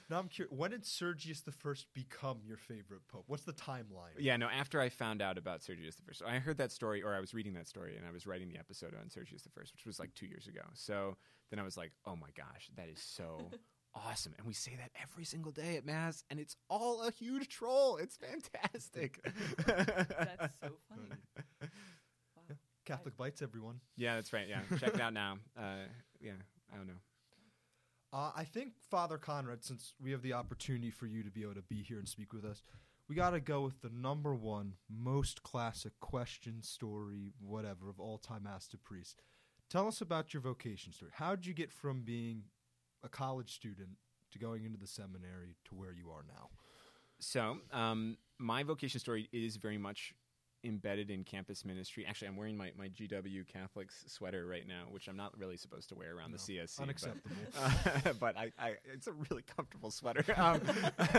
Honestly. 0.03 0.15
now 0.15 0.19
I'm 0.19 0.27
curious. 0.27 0.53
When 0.55 0.71
did 0.71 0.85
Sergius 0.85 1.41
the 1.41 1.51
First 1.51 1.87
become 1.93 2.39
your 2.45 2.57
favorite 2.57 3.01
pope? 3.07 3.23
What's 3.27 3.43
the 3.43 3.53
timeline? 3.53 4.13
yeah, 4.19 4.37
no. 4.37 4.47
After 4.47 4.79
I 4.81 4.89
found 4.89 5.21
out 5.21 5.37
about 5.37 5.63
Sergius 5.63 5.95
the 5.95 6.03
First, 6.03 6.21
I 6.25 6.39
heard 6.39 6.57
that 6.57 6.71
story, 6.71 7.01
or 7.03 7.13
I 7.15 7.19
was 7.19 7.33
reading 7.33 7.53
that 7.53 7.67
story, 7.67 7.95
and 7.97 8.05
I 8.07 8.11
was 8.11 8.25
writing 8.27 8.49
the 8.49 8.57
episode 8.57 8.93
on 8.99 9.09
Sergius 9.09 9.41
the 9.43 9.49
First, 9.49 9.73
which 9.73 9.85
was 9.85 9.99
like 9.99 10.13
two 10.15 10.25
years 10.25 10.47
ago. 10.47 10.61
So 10.73 11.15
then 11.49 11.59
I 11.59 11.63
was 11.63 11.77
like, 11.77 11.91
oh 12.05 12.15
my 12.15 12.29
gosh, 12.35 12.69
that 12.77 12.87
is 12.89 13.01
so. 13.01 13.37
Awesome, 13.95 14.33
and 14.39 14.47
we 14.47 14.53
say 14.55 14.75
that 14.75 14.89
every 15.03 15.23
single 15.23 15.51
day 15.51 15.77
at 15.77 15.85
mass, 15.85 16.23
and 16.31 16.39
it's 16.39 16.55
all 16.67 17.03
a 17.03 17.11
huge 17.11 17.47
troll. 17.47 17.97
It's 17.97 18.17
fantastic. 18.17 19.19
That's 19.67 20.53
so 20.63 20.69
funny. 20.89 21.11
Wow. 22.35 22.55
Catholic 22.85 23.15
Bites, 23.15 23.43
everyone. 23.43 23.81
Yeah, 23.95 24.15
that's 24.15 24.33
right. 24.33 24.47
Yeah, 24.49 24.61
check 24.79 24.95
it 24.95 24.99
out 24.99 25.13
now. 25.13 25.37
Uh, 25.55 25.85
yeah, 26.19 26.31
I 26.73 26.77
don't 26.77 26.87
know. 26.87 26.93
Uh, 28.13 28.29
I 28.35 28.43
think 28.43 28.73
Father 28.91 29.17
Conrad, 29.17 29.63
since 29.63 29.95
we 29.99 30.11
have 30.11 30.21
the 30.21 30.33
opportunity 30.33 30.91
for 30.91 31.07
you 31.07 31.23
to 31.23 31.31
be 31.31 31.41
able 31.41 31.55
to 31.55 31.63
be 31.63 31.81
here 31.81 31.97
and 31.97 32.07
speak 32.07 32.31
with 32.31 32.45
us, 32.45 32.61
we 33.09 33.15
got 33.15 33.31
to 33.31 33.39
go 33.39 33.61
with 33.61 33.81
the 33.81 33.89
number 33.89 34.35
one 34.35 34.73
most 34.87 35.41
classic 35.41 35.93
question, 35.99 36.61
story, 36.61 37.33
whatever 37.41 37.89
of 37.89 37.99
all 37.99 38.19
time 38.19 38.47
asked 38.47 38.71
to 38.71 38.77
priest. 38.77 39.23
Tell 39.67 39.87
us 39.87 39.99
about 39.99 40.31
your 40.31 40.41
vocation 40.41 40.93
story. 40.93 41.11
How 41.15 41.35
did 41.35 41.47
you 41.47 41.55
get 41.55 41.71
from 41.71 42.01
being 42.01 42.43
a 43.03 43.09
college 43.09 43.55
student 43.55 43.89
to 44.31 44.37
going 44.37 44.63
into 44.63 44.77
the 44.77 44.87
seminary 44.87 45.55
to 45.65 45.75
where 45.75 45.91
you 45.91 46.11
are 46.11 46.23
now? 46.27 46.49
So, 47.19 47.57
um, 47.71 48.17
my 48.37 48.61
vocation 48.61 48.99
story 48.99 49.27
is 49.31 49.55
very 49.55 49.77
much 49.79 50.13
embedded 50.63 51.09
in 51.09 51.23
campus 51.23 51.65
ministry. 51.65 52.05
Actually, 52.07 52.29
I'm 52.29 52.37
wearing 52.37 52.57
my, 52.57 52.71
my 52.77 52.87
GW 52.87 53.47
Catholics 53.47 54.03
sweater 54.07 54.45
right 54.45 54.67
now, 54.67 54.83
which 54.89 55.07
I'm 55.07 55.17
not 55.17 55.37
really 55.37 55.57
supposed 55.57 55.89
to 55.89 55.95
wear 55.95 56.15
around 56.15 56.31
the 56.31 56.37
CSC. 56.37 56.77
but- 56.77 56.83
Unacceptable. 56.83 57.35
Uh, 58.05 58.13
but 58.19 58.37
I, 58.37 58.51
I, 58.57 58.73
it's 58.93 59.07
a 59.07 59.11
really 59.29 59.43
comfortable 59.55 59.91
sweater. 59.91 60.23
Um, 60.37 60.61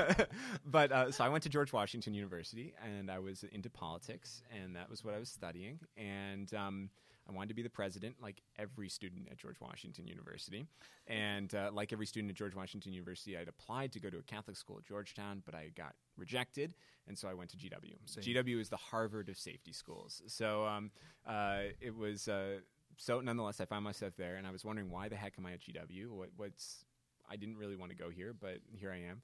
but 0.66 0.92
uh, 0.92 1.10
so 1.10 1.24
I 1.24 1.28
went 1.28 1.42
to 1.44 1.48
George 1.48 1.72
Washington 1.72 2.14
University, 2.14 2.74
and 2.84 3.10
I 3.10 3.18
was 3.18 3.44
into 3.52 3.70
politics, 3.70 4.42
and 4.50 4.74
that 4.76 4.90
was 4.90 5.04
what 5.04 5.14
I 5.14 5.18
was 5.18 5.28
studying. 5.28 5.78
And 5.96 6.52
um, 6.54 6.90
I 7.28 7.32
wanted 7.32 7.48
to 7.48 7.54
be 7.54 7.62
the 7.62 7.70
president, 7.70 8.16
like 8.20 8.42
every 8.58 8.88
student 8.88 9.28
at 9.30 9.38
George 9.38 9.60
Washington 9.60 10.06
University. 10.06 10.66
And 11.06 11.54
uh, 11.54 11.70
like 11.72 11.92
every 11.92 12.06
student 12.06 12.30
at 12.30 12.36
George 12.36 12.54
Washington 12.54 12.92
University, 12.92 13.36
I'd 13.36 13.48
applied 13.48 13.92
to 13.92 14.00
go 14.00 14.10
to 14.10 14.18
a 14.18 14.22
Catholic 14.22 14.56
school 14.56 14.76
at 14.78 14.84
Georgetown, 14.84 15.42
but 15.46 15.54
I 15.54 15.70
got 15.74 15.94
rejected, 16.16 16.74
and 17.06 17.18
so 17.18 17.28
I 17.28 17.34
went 17.34 17.50
to 17.50 17.56
GW. 17.56 17.94
Same. 18.06 18.24
GW 18.24 18.60
is 18.60 18.68
the 18.68 18.76
Harvard 18.76 19.28
of 19.28 19.36
safety 19.36 19.72
schools. 19.72 20.22
So 20.26 20.64
um, 20.64 20.90
uh, 21.26 21.58
it 21.80 21.94
was. 21.94 22.28
Uh, 22.28 22.60
so 22.96 23.20
nonetheless, 23.20 23.60
I 23.60 23.64
found 23.64 23.84
myself 23.84 24.14
there, 24.16 24.36
and 24.36 24.46
I 24.46 24.50
was 24.50 24.64
wondering 24.64 24.90
why 24.90 25.08
the 25.08 25.16
heck 25.16 25.34
am 25.38 25.46
I 25.46 25.52
at 25.52 25.60
GW? 25.60 26.08
What, 26.10 26.28
what's 26.36 26.84
I 27.28 27.36
didn't 27.36 27.56
really 27.56 27.76
want 27.76 27.90
to 27.90 27.96
go 27.96 28.10
here, 28.10 28.34
but 28.38 28.58
here 28.72 28.92
I 28.92 29.08
am, 29.10 29.22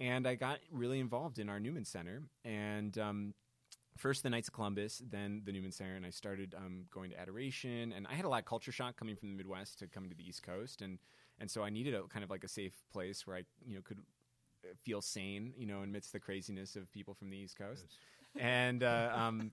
and 0.00 0.26
I 0.26 0.34
got 0.34 0.58
really 0.70 1.00
involved 1.00 1.38
in 1.38 1.48
our 1.48 1.58
Newman 1.58 1.84
Center, 1.84 2.22
and 2.44 2.96
um, 2.98 3.34
first 3.96 4.22
the 4.22 4.30
Knights 4.30 4.48
of 4.48 4.54
Columbus, 4.54 5.02
then 5.10 5.42
the 5.44 5.52
Newman 5.52 5.72
Center, 5.72 5.96
and 5.96 6.06
I 6.06 6.10
started 6.10 6.54
um, 6.56 6.84
going 6.92 7.10
to 7.10 7.20
adoration, 7.20 7.92
and 7.92 8.06
I 8.06 8.14
had 8.14 8.24
a 8.24 8.28
lot 8.28 8.40
of 8.40 8.44
culture 8.44 8.72
shock 8.72 8.96
coming 8.96 9.16
from 9.16 9.30
the 9.30 9.36
Midwest 9.36 9.78
to 9.80 9.86
coming 9.86 10.10
to 10.10 10.16
the 10.16 10.26
East 10.26 10.42
Coast, 10.42 10.82
and 10.82 10.98
and 11.38 11.50
so 11.50 11.62
I 11.62 11.70
needed 11.70 11.94
a 11.94 12.02
kind 12.04 12.22
of 12.22 12.30
like 12.30 12.44
a 12.44 12.48
safe 12.48 12.74
place 12.92 13.26
where 13.26 13.36
I 13.36 13.42
you 13.66 13.74
know 13.74 13.80
could 13.82 13.98
feel 14.84 15.00
sane, 15.00 15.52
you 15.56 15.66
know, 15.66 15.78
amidst 15.78 16.12
the 16.12 16.20
craziness 16.20 16.76
of 16.76 16.90
people 16.92 17.14
from 17.14 17.30
the 17.30 17.38
East 17.38 17.56
Coast, 17.56 17.86
and. 18.38 18.82
Uh, 18.82 19.10
um, 19.14 19.52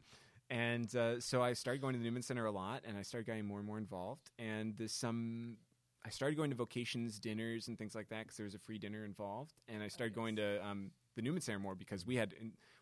and 0.52 0.96
uh, 0.96 1.20
so 1.20 1.44
I 1.44 1.54
started 1.54 1.80
going 1.80 1.94
to 1.94 2.00
the 2.00 2.06
Newman 2.06 2.24
Center 2.24 2.46
a 2.46 2.52
lot, 2.52 2.82
and 2.88 2.98
I 2.98 3.04
started 3.04 3.28
getting 3.28 3.46
more 3.46 3.60
and 3.60 3.68
more 3.68 3.78
involved. 3.78 4.32
And 4.40 4.76
there's 4.76 4.94
some, 4.94 5.58
I 6.04 6.10
started 6.10 6.38
going 6.38 6.50
to 6.50 6.56
vocations 6.56 7.20
dinners 7.20 7.68
and 7.68 7.78
things 7.78 7.94
like 7.94 8.10
that 8.10 8.22
because 8.22 8.38
there 8.38 8.46
was 8.46 8.56
a 8.56 8.60
free 8.60 8.80
dinner 8.80 9.06
involved. 9.06 9.54
And 9.68 9.84
I 9.84 9.90
started 9.90 10.16
going 10.16 10.38
to 10.38 10.66
um, 10.66 10.90
the 11.16 11.22
Newman 11.22 11.42
Center 11.42 11.60
more 11.60 11.76
because 11.76 12.06
we 12.06 12.16
had 12.16 12.34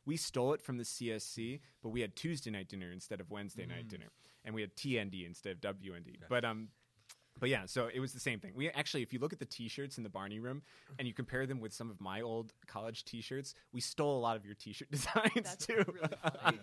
we 0.05 0.15
stole 0.15 0.53
it 0.53 0.61
from 0.61 0.77
the 0.77 0.85
CSC, 0.85 1.59
but 1.83 1.89
we 1.89 1.99
had 1.99 2.15
Tuesday 2.15 2.49
night 2.49 2.69
dinner 2.69 2.91
instead 2.91 3.19
of 3.19 3.29
Wednesday 3.29 3.65
night 3.65 3.89
dinner, 3.89 4.11
and 4.45 4.55
we 4.55 4.61
had 4.61 4.73
TND 4.75 5.25
instead 5.25 5.51
of 5.51 5.75
WND. 5.75 6.19
But 6.29 6.45
um, 6.45 6.69
but 7.39 7.49
yeah, 7.49 7.65
so 7.65 7.89
it 7.93 7.99
was 7.99 8.13
the 8.13 8.19
same 8.19 8.39
thing. 8.39 8.51
We 8.55 8.69
actually, 8.69 9.03
if 9.03 9.13
you 9.13 9.19
look 9.19 9.33
at 9.33 9.39
the 9.39 9.45
T-shirts 9.45 9.97
in 9.97 10.03
the 10.03 10.09
Barney 10.09 10.39
room 10.39 10.61
and 10.97 11.07
you 11.07 11.13
compare 11.13 11.45
them 11.45 11.59
with 11.59 11.73
some 11.73 11.89
of 11.89 11.99
my 12.01 12.21
old 12.21 12.53
college 12.67 13.05
T-shirts, 13.05 13.55
we 13.73 13.81
stole 13.81 14.17
a 14.17 14.21
lot 14.21 14.35
of 14.35 14.45
your 14.45 14.55
T-shirt 14.55 14.91
designs 14.91 15.31
That's 15.35 15.65
too. 15.65 15.83
really 15.87 16.15
funny. 16.41 16.59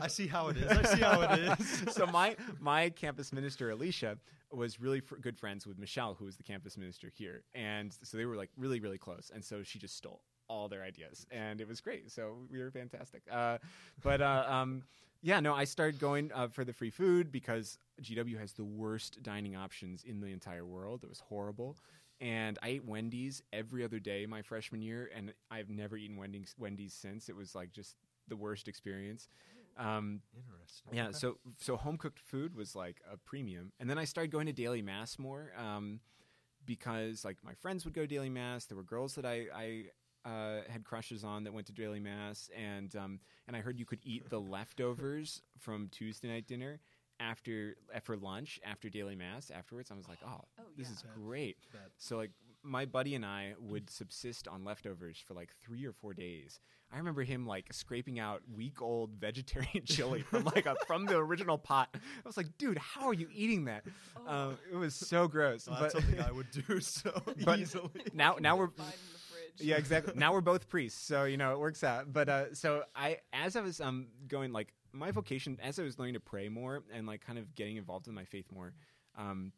I 0.00 0.08
see 0.08 0.26
how 0.26 0.48
it 0.48 0.56
is. 0.56 0.70
I 0.70 0.82
see 0.94 1.00
how 1.00 1.20
it 1.22 1.58
is. 1.60 1.84
so 1.94 2.06
my 2.06 2.36
my 2.60 2.90
campus 2.90 3.32
minister 3.32 3.70
Alicia 3.70 4.18
was 4.52 4.80
really 4.80 5.00
fr- 5.00 5.16
good 5.16 5.38
friends 5.38 5.66
with 5.66 5.78
Michelle, 5.78 6.14
who 6.14 6.24
was 6.24 6.36
the 6.36 6.42
campus 6.42 6.76
minister 6.76 7.08
here, 7.14 7.42
and 7.54 7.96
so 8.02 8.16
they 8.16 8.24
were 8.24 8.36
like 8.36 8.50
really 8.56 8.80
really 8.80 8.98
close. 8.98 9.30
And 9.34 9.44
so 9.44 9.62
she 9.62 9.78
just 9.78 9.96
stole 9.96 10.22
all 10.48 10.68
their 10.68 10.82
ideas, 10.82 11.26
and 11.30 11.60
it 11.60 11.68
was 11.68 11.80
great. 11.80 12.10
So 12.10 12.36
we 12.50 12.58
were 12.58 12.70
fantastic. 12.70 13.22
Uh, 13.30 13.58
but 14.02 14.22
uh, 14.22 14.44
um, 14.48 14.82
yeah, 15.22 15.40
no, 15.40 15.54
I 15.54 15.64
started 15.64 15.98
going 15.98 16.30
uh, 16.34 16.48
for 16.48 16.64
the 16.64 16.72
free 16.72 16.90
food 16.90 17.32
because 17.32 17.78
GW 18.02 18.38
has 18.38 18.52
the 18.52 18.64
worst 18.64 19.22
dining 19.22 19.56
options 19.56 20.04
in 20.04 20.20
the 20.20 20.28
entire 20.28 20.64
world. 20.64 21.00
It 21.02 21.08
was 21.08 21.20
horrible. 21.20 21.76
And 22.20 22.58
I 22.62 22.68
ate 22.68 22.84
Wendy's 22.84 23.42
every 23.52 23.84
other 23.84 24.00
day 24.00 24.26
my 24.26 24.42
freshman 24.42 24.82
year, 24.82 25.10
and 25.14 25.32
I've 25.50 25.70
never 25.70 25.96
eaten 25.96 26.16
Wendy's, 26.16 26.54
Wendy's 26.58 26.92
since. 26.92 27.28
It 27.28 27.36
was 27.36 27.54
like 27.54 27.72
just 27.72 27.96
the 28.26 28.36
worst 28.36 28.66
experience. 28.68 29.28
Um, 29.76 30.22
Interesting. 30.36 30.92
yeah, 30.92 31.12
so 31.12 31.38
so 31.56 31.76
home 31.76 31.96
cooked 31.96 32.18
food 32.18 32.56
was 32.56 32.74
like 32.74 33.00
a 33.10 33.16
premium, 33.16 33.72
and 33.78 33.88
then 33.88 33.98
I 33.98 34.04
started 34.04 34.32
going 34.32 34.46
to 34.46 34.52
daily 34.52 34.82
mass 34.82 35.18
more 35.18 35.52
um, 35.56 36.00
because 36.66 37.24
like 37.24 37.36
my 37.44 37.54
friends 37.54 37.84
would 37.84 37.94
go 37.94 38.00
to 38.00 38.06
daily 38.08 38.30
mass. 38.30 38.64
There 38.64 38.76
were 38.76 38.82
girls 38.82 39.14
that 39.14 39.24
I, 39.24 39.46
I 39.54 39.84
uh, 40.24 40.58
had 40.68 40.84
crushes 40.84 41.24
on 41.24 41.44
that 41.44 41.52
went 41.52 41.66
to 41.68 41.72
daily 41.72 42.00
mass, 42.00 42.50
and 42.56 42.94
um, 42.96 43.20
and 43.46 43.56
I 43.56 43.60
heard 43.60 43.78
you 43.78 43.84
could 43.86 44.00
eat 44.04 44.28
the 44.28 44.40
leftovers 44.40 45.42
from 45.58 45.88
Tuesday 45.88 46.28
night 46.28 46.46
dinner 46.46 46.80
after 47.20 47.76
for 48.04 48.16
lunch 48.16 48.60
after 48.64 48.88
daily 48.88 49.16
mass 49.16 49.50
afterwards. 49.50 49.90
I 49.90 49.94
was 49.94 50.08
like, 50.08 50.18
oh, 50.24 50.42
Oh, 50.58 50.62
this 50.76 50.88
yeah. 50.88 50.94
is 50.94 51.02
That- 51.02 51.14
great. 51.14 51.56
that- 51.72 51.90
So 51.96 52.16
like 52.16 52.30
my 52.62 52.84
buddy 52.84 53.14
and 53.14 53.24
I 53.24 53.54
would 53.60 53.88
subsist 53.88 54.46
on 54.48 54.64
leftovers 54.64 55.18
for 55.26 55.32
like 55.34 55.50
three 55.62 55.84
or 55.86 55.92
four 55.92 56.12
days. 56.12 56.60
I 56.92 56.98
remember 56.98 57.22
him 57.22 57.46
like 57.46 57.72
scraping 57.72 58.18
out 58.18 58.42
week 58.54 58.80
old 58.82 59.10
vegetarian 59.18 59.82
chili 59.84 60.22
from 60.22 60.44
like 60.44 60.66
a, 60.66 60.74
from 60.86 61.06
the 61.06 61.16
original 61.16 61.56
pot. 61.58 61.88
I 61.94 61.98
was 62.24 62.36
like, 62.36 62.56
dude, 62.58 62.78
how 62.78 63.06
are 63.08 63.14
you 63.14 63.28
eating 63.32 63.66
that? 63.66 63.84
Oh. 64.26 64.32
Um, 64.50 64.58
it 64.72 64.76
was 64.76 64.94
so 64.94 65.28
gross. 65.28 65.68
Well, 65.68 65.80
that's 65.80 65.94
but 65.94 66.02
something 66.02 66.20
I 66.20 66.32
would 66.32 66.46
do 66.68 66.80
so 66.80 67.20
easily. 67.56 67.90
now 68.12 68.36
now 68.40 68.56
we're 68.56 68.70
Find 69.58 69.70
in 69.70 69.70
the 69.70 69.70
fridge. 69.70 69.70
yeah 69.70 69.76
exactly. 69.76 70.14
Now 70.16 70.32
we're 70.32 70.40
both 70.40 70.68
priests 70.68 71.00
so 71.00 71.24
you 71.24 71.36
know 71.36 71.52
it 71.52 71.58
works 71.58 71.82
out. 71.84 72.12
But 72.12 72.28
uh 72.28 72.54
so 72.54 72.84
i 72.94 73.18
as 73.32 73.56
i 73.56 73.60
was 73.60 73.80
um 73.80 74.08
going 74.28 74.52
like 74.52 74.72
my 74.92 75.10
vocation 75.10 75.58
as 75.62 75.78
i 75.78 75.82
was 75.82 75.98
learning 75.98 76.14
to 76.14 76.20
pray 76.20 76.48
more 76.48 76.82
and 76.92 77.06
like 77.06 77.20
kind 77.24 77.38
of 77.38 77.54
getting 77.54 77.76
involved 77.76 78.08
in 78.08 78.14
my 78.14 78.24
faith 78.24 78.46
more 78.52 78.72
um 79.16 79.52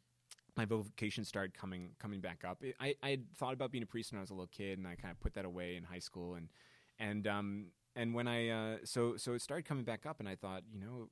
my 0.57 0.65
vocation 0.65 1.25
started 1.25 1.55
coming 1.55 1.91
coming 2.01 2.21
back 2.21 2.45
up. 2.45 2.63
It- 2.65 2.77
i 2.81 2.95
i 3.03 3.11
had 3.11 3.25
thought 3.37 3.53
about 3.55 3.71
being 3.71 3.83
a 3.85 3.87
priest 3.87 4.13
when 4.13 4.19
i 4.19 4.21
was 4.23 4.31
a 4.31 4.35
little 4.35 4.49
kid 4.49 4.79
and 4.79 4.87
i 4.89 4.95
kind 4.97 5.13
of 5.13 5.21
put 5.21 5.35
that 5.35 5.45
away 5.45 5.77
in 5.77 5.85
high 5.85 6.01
school 6.01 6.35
and 6.35 6.49
and 6.99 7.27
um 7.29 7.67
and 7.97 8.15
when 8.15 8.27
i 8.27 8.49
uh 8.49 8.77
so 8.85 9.17
so 9.17 9.33
it 9.35 9.43
started 9.43 9.65
coming 9.65 9.85
back 9.85 10.07
up 10.07 10.19
and 10.21 10.29
i 10.29 10.35
thought 10.35 10.63
you 10.73 10.81
know 10.81 11.09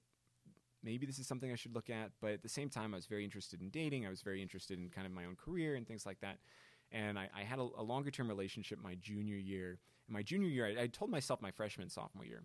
maybe 0.82 1.06
this 1.06 1.18
is 1.18 1.26
something 1.26 1.50
i 1.52 1.56
should 1.56 1.74
look 1.74 1.90
at. 1.90 2.10
But 2.20 2.32
at 2.32 2.42
the 2.42 2.48
same 2.48 2.68
time 2.68 2.94
i 2.94 2.96
was 2.96 3.06
very 3.06 3.24
interested 3.24 3.60
in 3.60 3.68
dating. 3.70 4.06
I 4.06 4.10
was 4.10 4.22
very 4.22 4.42
interested 4.42 4.78
in 4.78 4.88
kind 4.90 5.06
of 5.06 5.12
my 5.12 5.24
own 5.24 5.36
career 5.36 5.74
and 5.76 5.86
things 5.86 6.04
like 6.06 6.20
that 6.20 6.38
and 6.92 7.18
I, 7.18 7.28
I 7.36 7.42
had 7.42 7.58
a, 7.58 7.68
a 7.76 7.82
longer 7.82 8.10
term 8.10 8.28
relationship 8.28 8.78
my 8.82 8.94
junior 8.96 9.36
year. 9.36 9.78
In 10.08 10.14
my 10.14 10.22
junior 10.22 10.48
year, 10.48 10.66
I, 10.66 10.82
I 10.82 10.86
told 10.86 11.10
myself 11.10 11.42
my 11.42 11.50
freshman 11.50 11.88
sophomore 11.88 12.24
year, 12.24 12.42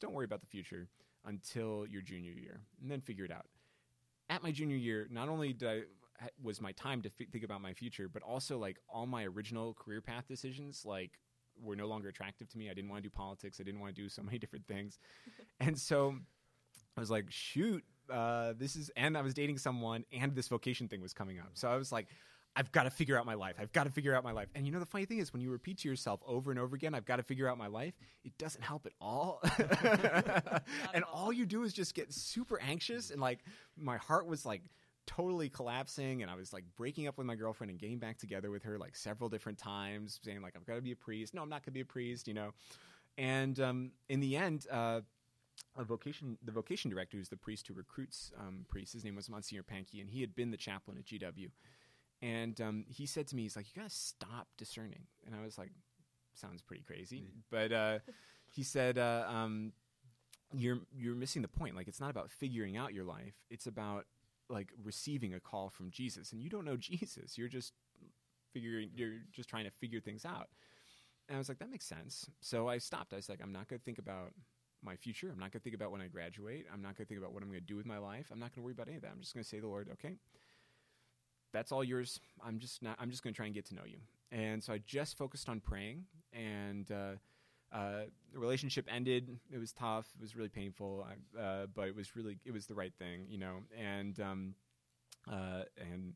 don't 0.00 0.12
worry 0.12 0.24
about 0.24 0.40
the 0.40 0.46
future 0.46 0.88
until 1.24 1.86
your 1.86 2.02
junior 2.02 2.32
year, 2.32 2.60
and 2.80 2.90
then 2.90 3.00
figure 3.00 3.24
it 3.24 3.30
out. 3.30 3.46
At 4.28 4.42
my 4.42 4.50
junior 4.50 4.76
year, 4.76 5.06
not 5.10 5.28
only 5.28 5.52
did 5.52 5.68
I 5.68 5.82
was 6.42 6.60
my 6.60 6.72
time 6.72 7.02
to 7.02 7.10
fi- 7.10 7.26
think 7.26 7.44
about 7.44 7.60
my 7.60 7.72
future, 7.72 8.08
but 8.08 8.22
also 8.22 8.58
like 8.58 8.78
all 8.88 9.06
my 9.06 9.24
original 9.24 9.74
career 9.74 10.00
path 10.00 10.24
decisions, 10.28 10.84
like 10.84 11.12
were 11.60 11.76
no 11.76 11.86
longer 11.86 12.08
attractive 12.08 12.48
to 12.50 12.58
me. 12.58 12.70
I 12.70 12.74
didn't 12.74 12.90
want 12.90 13.02
to 13.02 13.08
do 13.08 13.14
politics. 13.14 13.58
I 13.60 13.64
didn't 13.64 13.80
want 13.80 13.94
to 13.94 14.02
do 14.02 14.08
so 14.08 14.22
many 14.22 14.38
different 14.44 14.66
things, 14.66 14.98
and 15.60 15.78
so 15.78 16.16
I 16.96 17.00
was 17.00 17.10
like, 17.10 17.26
shoot, 17.28 17.82
uh, 18.12 18.54
this 18.56 18.76
is, 18.76 18.90
and 18.96 19.16
I 19.16 19.22
was 19.22 19.34
dating 19.34 19.58
someone, 19.58 20.04
and 20.12 20.34
this 20.34 20.48
vocation 20.48 20.88
thing 20.88 21.00
was 21.00 21.12
coming 21.12 21.38
up. 21.38 21.50
So 21.54 21.68
I 21.68 21.76
was 21.76 21.90
like, 21.90 22.06
I've 22.56 22.70
got 22.70 22.84
to 22.84 22.90
figure 22.90 23.18
out 23.18 23.26
my 23.26 23.34
life. 23.34 23.56
I've 23.58 23.72
got 23.72 23.84
to 23.84 23.90
figure 23.90 24.14
out 24.14 24.22
my 24.22 24.32
life. 24.32 24.48
And 24.54 24.64
you 24.64 24.72
know, 24.72 24.78
the 24.78 24.86
funny 24.86 25.06
thing 25.06 25.18
is, 25.18 25.32
when 25.32 25.42
you 25.42 25.50
repeat 25.50 25.78
to 25.78 25.88
yourself 25.88 26.20
over 26.26 26.50
and 26.50 26.60
over 26.60 26.76
again, 26.76 26.94
I've 26.94 27.04
got 27.04 27.16
to 27.16 27.22
figure 27.22 27.48
out 27.48 27.58
my 27.58 27.66
life, 27.66 27.94
it 28.24 28.36
doesn't 28.38 28.62
help 28.62 28.86
at 28.86 28.92
all. 29.00 29.42
and 30.94 31.04
all 31.12 31.32
you 31.32 31.46
do 31.46 31.64
is 31.64 31.72
just 31.72 31.94
get 31.94 32.12
super 32.12 32.60
anxious. 32.60 33.10
And 33.10 33.20
like, 33.20 33.40
my 33.76 33.96
heart 33.96 34.26
was 34.26 34.46
like, 34.46 34.62
totally 35.06 35.50
collapsing 35.50 36.22
and 36.22 36.30
I 36.30 36.34
was 36.34 36.54
like 36.54 36.64
breaking 36.76 37.06
up 37.08 37.18
with 37.18 37.26
my 37.26 37.34
girlfriend 37.34 37.70
and 37.70 37.78
getting 37.78 37.98
back 37.98 38.16
together 38.16 38.50
with 38.50 38.62
her 38.62 38.78
like 38.78 38.96
several 38.96 39.28
different 39.28 39.58
times 39.58 40.18
saying 40.24 40.40
like 40.40 40.54
I've 40.56 40.64
got 40.64 40.76
to 40.76 40.80
be 40.80 40.92
a 40.92 40.96
priest. 40.96 41.34
No, 41.34 41.42
I'm 41.42 41.50
not 41.50 41.56
going 41.56 41.66
to 41.66 41.70
be 41.72 41.82
a 41.82 41.84
priest, 41.84 42.26
you 42.26 42.32
know. 42.32 42.52
And 43.18 43.60
um, 43.60 43.90
in 44.08 44.20
the 44.20 44.34
end, 44.34 44.66
uh, 44.70 45.02
a 45.76 45.84
vocation 45.84 46.38
the 46.42 46.52
vocation 46.52 46.90
director 46.90 47.16
who's 47.16 47.28
the 47.28 47.36
priest 47.36 47.68
who 47.68 47.74
recruits 47.74 48.32
um, 48.40 48.64
priests 48.68 48.94
his 48.94 49.04
name 49.04 49.14
was 49.14 49.28
monsignor 49.28 49.62
Panke 49.62 50.00
and 50.00 50.10
he 50.10 50.20
had 50.20 50.34
been 50.34 50.50
the 50.50 50.56
chaplain 50.56 50.98
at 50.98 51.04
gw 51.04 51.50
and 52.24 52.58
um, 52.60 52.84
he 52.88 53.04
said 53.04 53.26
to 53.28 53.36
me 53.36 53.42
he's 53.42 53.56
like 53.56 53.66
you 53.74 53.82
gotta 53.82 53.94
stop 53.94 54.48
discerning. 54.56 55.06
And 55.26 55.34
i 55.34 55.44
was 55.44 55.58
like 55.58 55.70
sounds 56.34 56.62
pretty 56.62 56.82
crazy. 56.82 57.28
But 57.50 57.72
uh, 57.72 57.98
he 58.50 58.62
said 58.62 58.98
uh, 58.98 59.24
um, 59.28 59.72
you're 60.52 60.78
you're 60.96 61.14
missing 61.14 61.42
the 61.42 61.48
point. 61.48 61.76
Like 61.76 61.88
it's 61.88 62.00
not 62.00 62.10
about 62.10 62.30
figuring 62.30 62.76
out 62.76 62.94
your 62.94 63.04
life. 63.04 63.34
It's 63.50 63.66
about 63.66 64.06
like 64.48 64.68
receiving 64.82 65.34
a 65.34 65.40
call 65.40 65.70
from 65.70 65.90
jesus. 65.90 66.32
And 66.32 66.42
you 66.42 66.50
don't 66.50 66.64
know 66.64 66.76
jesus. 66.78 67.36
You're 67.36 67.48
just 67.48 67.72
figuring 68.52 68.90
you're 68.94 69.18
just 69.32 69.48
trying 69.48 69.64
to 69.64 69.70
figure 69.70 70.00
things 70.00 70.24
out. 70.24 70.48
And 71.28 71.36
i 71.36 71.38
was 71.38 71.48
like 71.48 71.58
that 71.58 71.70
makes 71.70 71.86
sense. 71.86 72.28
So 72.40 72.68
i 72.68 72.78
stopped. 72.78 73.12
I 73.12 73.16
was 73.16 73.28
like 73.28 73.40
i'm 73.42 73.52
not 73.52 73.68
going 73.68 73.78
to 73.78 73.84
think 73.84 73.98
about 73.98 74.32
my 74.82 74.96
future. 74.96 75.30
I'm 75.32 75.38
not 75.38 75.50
going 75.50 75.60
to 75.60 75.64
think 75.64 75.74
about 75.74 75.92
when 75.92 76.02
I 76.02 76.08
graduate. 76.08 76.66
I'm 76.70 76.82
not 76.82 76.94
going 76.96 77.06
to 77.06 77.08
think 77.08 77.18
about 77.18 77.32
what 77.32 77.42
I'm 77.42 77.48
going 77.48 77.60
to 77.60 77.66
do 77.66 77.76
with 77.76 77.86
my 77.86 77.96
life. 77.96 78.26
I'm 78.30 78.38
not 78.38 78.54
going 78.54 78.60
to 78.60 78.64
worry 78.64 78.74
about 78.74 78.88
any 78.88 78.96
of 78.96 79.02
that. 79.02 79.12
I'm 79.12 79.20
just 79.20 79.32
going 79.32 79.42
to 79.42 79.48
say 79.48 79.56
to 79.56 79.62
the 79.62 79.68
Lord, 79.68 79.88
okay, 79.94 80.16
that's 81.54 81.72
all 81.72 81.84
yours. 81.84 82.20
I'm 82.44 82.58
just 82.58 82.82
not. 82.82 82.98
I'm 83.00 83.10
just 83.10 83.22
going 83.22 83.32
to 83.32 83.36
try 83.36 83.46
and 83.46 83.54
get 83.54 83.64
to 83.66 83.74
know 83.74 83.84
you. 83.86 83.98
And 84.30 84.62
so 84.62 84.72
I 84.72 84.80
just 84.84 85.16
focused 85.16 85.48
on 85.48 85.60
praying, 85.60 86.04
and 86.32 86.90
uh, 86.90 87.74
uh, 87.74 88.02
the 88.32 88.38
relationship 88.38 88.86
ended. 88.92 89.38
It 89.50 89.58
was 89.58 89.72
tough. 89.72 90.06
It 90.18 90.20
was 90.20 90.36
really 90.36 90.48
painful, 90.48 91.06
uh, 91.40 91.66
but 91.72 91.88
it 91.88 91.96
was 91.96 92.16
really 92.16 92.36
it 92.44 92.52
was 92.52 92.66
the 92.66 92.74
right 92.74 92.92
thing, 92.98 93.26
you 93.28 93.38
know. 93.38 93.58
And 93.80 94.18
um, 94.20 94.54
uh, 95.30 95.62
and 95.78 96.14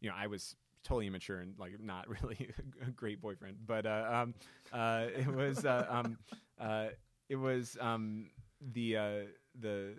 you 0.00 0.10
know, 0.10 0.14
I 0.16 0.26
was 0.26 0.54
totally 0.84 1.06
immature 1.06 1.40
and 1.40 1.54
like 1.58 1.80
not 1.82 2.06
really 2.22 2.50
a 2.86 2.90
great 2.90 3.20
boyfriend, 3.22 3.56
but 3.66 3.86
uh, 3.86 4.08
um, 4.12 4.34
uh, 4.72 5.06
it 5.16 5.34
was 5.34 5.64
um, 5.64 6.18
it 7.28 7.36
was 7.36 7.78
um, 7.80 8.26
the 8.60 9.28
the 9.58 9.94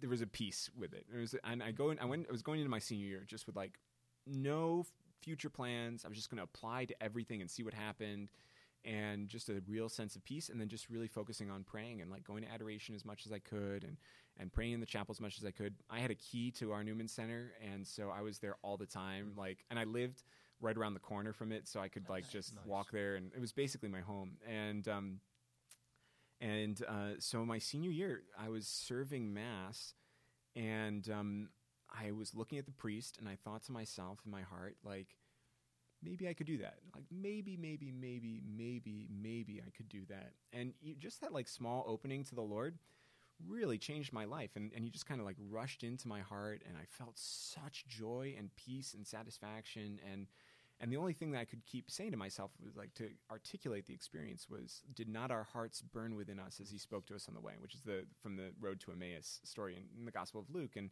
there 0.00 0.10
was 0.10 0.22
a 0.22 0.26
piece 0.26 0.70
with 0.76 0.92
it. 0.94 1.06
It 1.12 1.18
was, 1.18 1.34
and 1.44 1.62
I 1.62 1.72
go 1.72 1.90
in, 1.90 1.98
I 1.98 2.04
went 2.04 2.26
I 2.28 2.32
was 2.32 2.42
going 2.42 2.60
into 2.60 2.70
my 2.70 2.78
senior 2.78 3.06
year 3.06 3.24
just 3.26 3.46
with 3.46 3.56
like 3.56 3.78
no 4.28 4.84
future 5.22 5.50
plans. 5.50 6.04
I 6.04 6.08
was 6.08 6.16
just 6.16 6.30
going 6.30 6.38
to 6.38 6.44
apply 6.44 6.84
to 6.86 7.02
everything 7.02 7.40
and 7.40 7.50
see 7.50 7.62
what 7.62 7.74
happened. 7.74 8.30
And 8.84 9.28
just 9.28 9.48
a 9.48 9.60
real 9.68 9.88
sense 9.88 10.14
of 10.14 10.24
peace, 10.24 10.48
and 10.48 10.60
then 10.60 10.68
just 10.68 10.88
really 10.88 11.08
focusing 11.08 11.50
on 11.50 11.64
praying 11.64 12.00
and 12.00 12.10
like 12.12 12.22
going 12.22 12.44
to 12.44 12.50
adoration 12.50 12.94
as 12.94 13.04
much 13.04 13.26
as 13.26 13.32
I 13.32 13.40
could, 13.40 13.82
and 13.82 13.96
and 14.38 14.52
praying 14.52 14.72
in 14.72 14.80
the 14.80 14.86
chapel 14.86 15.12
as 15.12 15.20
much 15.20 15.36
as 15.36 15.44
I 15.44 15.50
could. 15.50 15.74
I 15.90 15.98
had 15.98 16.12
a 16.12 16.14
key 16.14 16.52
to 16.52 16.70
our 16.70 16.84
Newman 16.84 17.08
Center, 17.08 17.52
and 17.60 17.84
so 17.84 18.08
I 18.08 18.22
was 18.22 18.38
there 18.38 18.54
all 18.62 18.76
the 18.76 18.86
time. 18.86 19.32
Like, 19.36 19.64
and 19.68 19.80
I 19.80 19.84
lived 19.84 20.22
right 20.60 20.76
around 20.76 20.94
the 20.94 21.00
corner 21.00 21.32
from 21.32 21.50
it, 21.50 21.66
so 21.66 21.80
I 21.80 21.88
could 21.88 22.08
like 22.08 22.30
just 22.30 22.54
Nice. 22.54 22.64
walk 22.66 22.92
there, 22.92 23.16
and 23.16 23.32
it 23.34 23.40
was 23.40 23.52
basically 23.52 23.88
my 23.88 24.00
home. 24.00 24.36
And 24.48 24.86
um, 24.88 25.20
and 26.40 26.80
uh, 26.88 27.14
so 27.18 27.44
my 27.44 27.58
senior 27.58 27.90
year, 27.90 28.22
I 28.38 28.48
was 28.48 28.66
serving 28.68 29.34
mass, 29.34 29.94
and 30.54 31.06
um, 31.10 31.48
I 31.90 32.12
was 32.12 32.34
looking 32.34 32.58
at 32.58 32.66
the 32.66 32.72
priest, 32.72 33.18
and 33.18 33.28
I 33.28 33.36
thought 33.36 33.64
to 33.64 33.72
myself 33.72 34.20
in 34.24 34.30
my 34.30 34.42
heart, 34.42 34.76
like, 34.84 35.16
maybe 36.02 36.28
I 36.28 36.34
could 36.34 36.46
do 36.46 36.58
that. 36.58 36.78
Like, 36.94 37.04
maybe, 37.10 37.56
maybe, 37.56 37.92
maybe, 37.92 38.42
maybe, 38.46 39.06
maybe 39.10 39.62
I 39.66 39.70
could 39.76 39.88
do 39.88 40.02
that. 40.08 40.32
And 40.52 40.74
you, 40.80 40.94
just 40.94 41.20
that 41.20 41.32
like 41.32 41.48
small 41.48 41.84
opening 41.86 42.24
to 42.24 42.34
the 42.34 42.42
Lord 42.42 42.78
really 43.46 43.78
changed 43.78 44.12
my 44.12 44.24
life 44.24 44.50
and, 44.56 44.72
and 44.74 44.84
he 44.84 44.90
just 44.90 45.06
kind 45.06 45.20
of 45.20 45.26
like 45.26 45.36
rushed 45.50 45.84
into 45.84 46.08
my 46.08 46.20
heart 46.20 46.62
and 46.66 46.76
i 46.76 46.84
felt 46.88 47.12
such 47.14 47.86
joy 47.86 48.34
and 48.36 48.50
peace 48.56 48.94
and 48.94 49.06
satisfaction 49.06 50.00
and 50.10 50.26
and 50.80 50.92
the 50.92 50.96
only 50.96 51.12
thing 51.12 51.30
that 51.30 51.38
i 51.38 51.44
could 51.44 51.64
keep 51.64 51.90
saying 51.90 52.10
to 52.10 52.16
myself 52.16 52.50
was 52.64 52.76
like 52.76 52.92
to 52.94 53.08
articulate 53.30 53.86
the 53.86 53.94
experience 53.94 54.48
was 54.50 54.82
did 54.94 55.08
not 55.08 55.30
our 55.30 55.44
hearts 55.44 55.80
burn 55.80 56.16
within 56.16 56.40
us 56.40 56.58
as 56.60 56.70
he 56.70 56.78
spoke 56.78 57.06
to 57.06 57.14
us 57.14 57.28
on 57.28 57.34
the 57.34 57.40
way 57.40 57.52
which 57.60 57.74
is 57.74 57.82
the 57.82 58.04
from 58.20 58.36
the 58.36 58.50
road 58.60 58.80
to 58.80 58.90
emmaus 58.90 59.40
story 59.44 59.76
in, 59.76 59.84
in 59.96 60.04
the 60.04 60.12
gospel 60.12 60.40
of 60.40 60.50
luke 60.52 60.74
and 60.76 60.90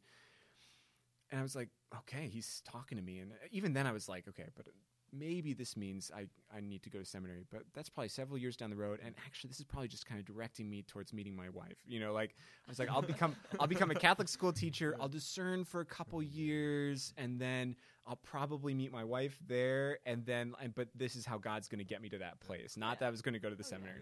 and 1.30 1.40
i 1.40 1.42
was 1.42 1.56
like 1.56 1.68
okay 1.95 2.28
he's 2.33 2.62
talking 2.71 2.97
to 2.97 3.04
me 3.04 3.18
and 3.18 3.33
even 3.50 3.73
then 3.73 3.87
i 3.87 3.92
was 3.92 4.09
like 4.09 4.26
okay 4.28 4.47
but 4.56 4.66
maybe 5.12 5.52
this 5.52 5.76
means 5.76 6.11
I, 6.14 6.26
I 6.54 6.61
need 6.61 6.83
to 6.83 6.90
go 6.90 6.99
to 6.99 7.04
seminary, 7.04 7.45
but 7.50 7.62
that's 7.75 7.88
probably 7.88 8.09
several 8.09 8.38
years 8.38 8.56
down 8.56 8.71
the 8.71 8.76
road. 8.76 9.00
And 9.04 9.14
actually, 9.25 9.49
this 9.49 9.59
is 9.59 9.64
probably 9.64 9.88
just 9.88 10.06
kind 10.06 10.18
of 10.18 10.26
directing 10.26 10.68
me 10.68 10.83
towards 10.83 11.12
meeting 11.12 11.35
my 11.37 11.49
wife. 11.49 11.76
You 11.87 12.00
know, 12.00 12.12
like 12.12 12.35
I 12.66 12.71
was 12.71 12.78
like, 12.78 12.90
I'll 12.90 13.02
become 13.02 13.37
I'll 13.61 13.66
become 13.66 13.90
a 13.90 13.95
Catholic 13.95 14.28
school 14.28 14.52
teacher. 14.52 14.97
I'll 15.00 15.09
discern 15.09 15.64
for 15.64 15.80
a 15.80 15.85
couple 15.85 16.23
years, 16.23 17.12
and 17.16 17.40
then 17.40 17.76
I'll 18.06 18.16
probably 18.16 18.75
meet 18.75 18.92
my 18.92 19.04
wife 19.04 19.38
there. 19.47 19.99
And 20.06 20.25
then, 20.25 20.54
and, 20.61 20.75
but 20.75 20.88
this 20.95 21.16
is 21.16 21.25
how 21.25 21.38
God's 21.38 21.68
going 21.68 21.78
to 21.78 21.85
get 21.85 22.02
me 22.02 22.09
to 22.11 22.18
that 22.18 22.40
place. 22.40 22.76
Not 22.76 23.00
that 23.00 23.06
I 23.06 23.11
was 23.11 23.23
going 23.23 23.35
to 23.35 23.40
go 23.40 23.50
to 23.50 23.56
the 23.56 23.64
seminary, 23.64 24.00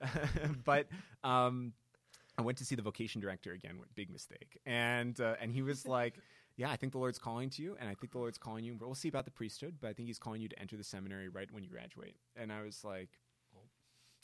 but. 0.64 0.86
um 1.24 1.72
I 2.38 2.42
went 2.42 2.56
to 2.58 2.64
see 2.64 2.74
the 2.74 2.80
vocation 2.80 3.20
director 3.20 3.52
again. 3.52 3.74
Big 3.94 4.08
mistake! 4.08 4.58
And 4.64 5.20
uh, 5.20 5.34
and 5.42 5.52
he 5.52 5.60
was 5.60 5.86
like, 5.86 6.14
"Yeah, 6.56 6.70
I 6.70 6.76
think 6.76 6.92
the 6.92 6.98
Lord's 6.98 7.18
calling 7.18 7.50
to 7.50 7.62
you, 7.62 7.76
and 7.80 7.88
I 7.88 7.94
think 7.94 8.12
the 8.12 8.18
Lord's 8.18 8.38
calling 8.38 8.64
you. 8.64 8.76
We'll 8.78 8.94
see 8.94 9.08
about 9.08 9.24
the 9.24 9.30
priesthood. 9.30 9.76
But 9.80 9.88
I 9.88 9.92
think 9.92 10.08
He's 10.08 10.18
calling 10.18 10.40
you 10.40 10.48
to 10.48 10.58
enter 10.58 10.76
the 10.76 10.84
seminary 10.84 11.28
right 11.28 11.50
when 11.50 11.62
you 11.62 11.70
graduate." 11.70 12.16
And 12.36 12.52
I 12.52 12.62
was 12.62 12.84
like, 12.84 13.08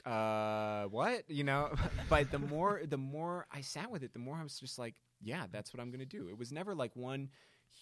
uh, 0.07 0.85
what? 0.85 1.29
You 1.29 1.45
know, 1.45 1.75
but 2.09 2.31
the 2.31 2.39
more 2.39 2.83
the 2.87 2.97
more 2.97 3.47
I 3.53 3.61
sat 3.61 3.91
with 3.91 4.03
it, 4.03 4.13
the 4.13 4.19
more 4.19 4.37
I 4.37 4.43
was 4.43 4.59
just 4.59 4.79
like, 4.79 4.95
yeah, 5.21 5.47
that's 5.51 5.75
what 5.75 5.81
I'm 5.81 5.91
going 5.91 6.01
to 6.01 6.07
do. 6.07 6.29
It 6.29 6.39
was 6.39 6.53
never 6.53 6.75
like 6.75 6.95
one 6.95 7.31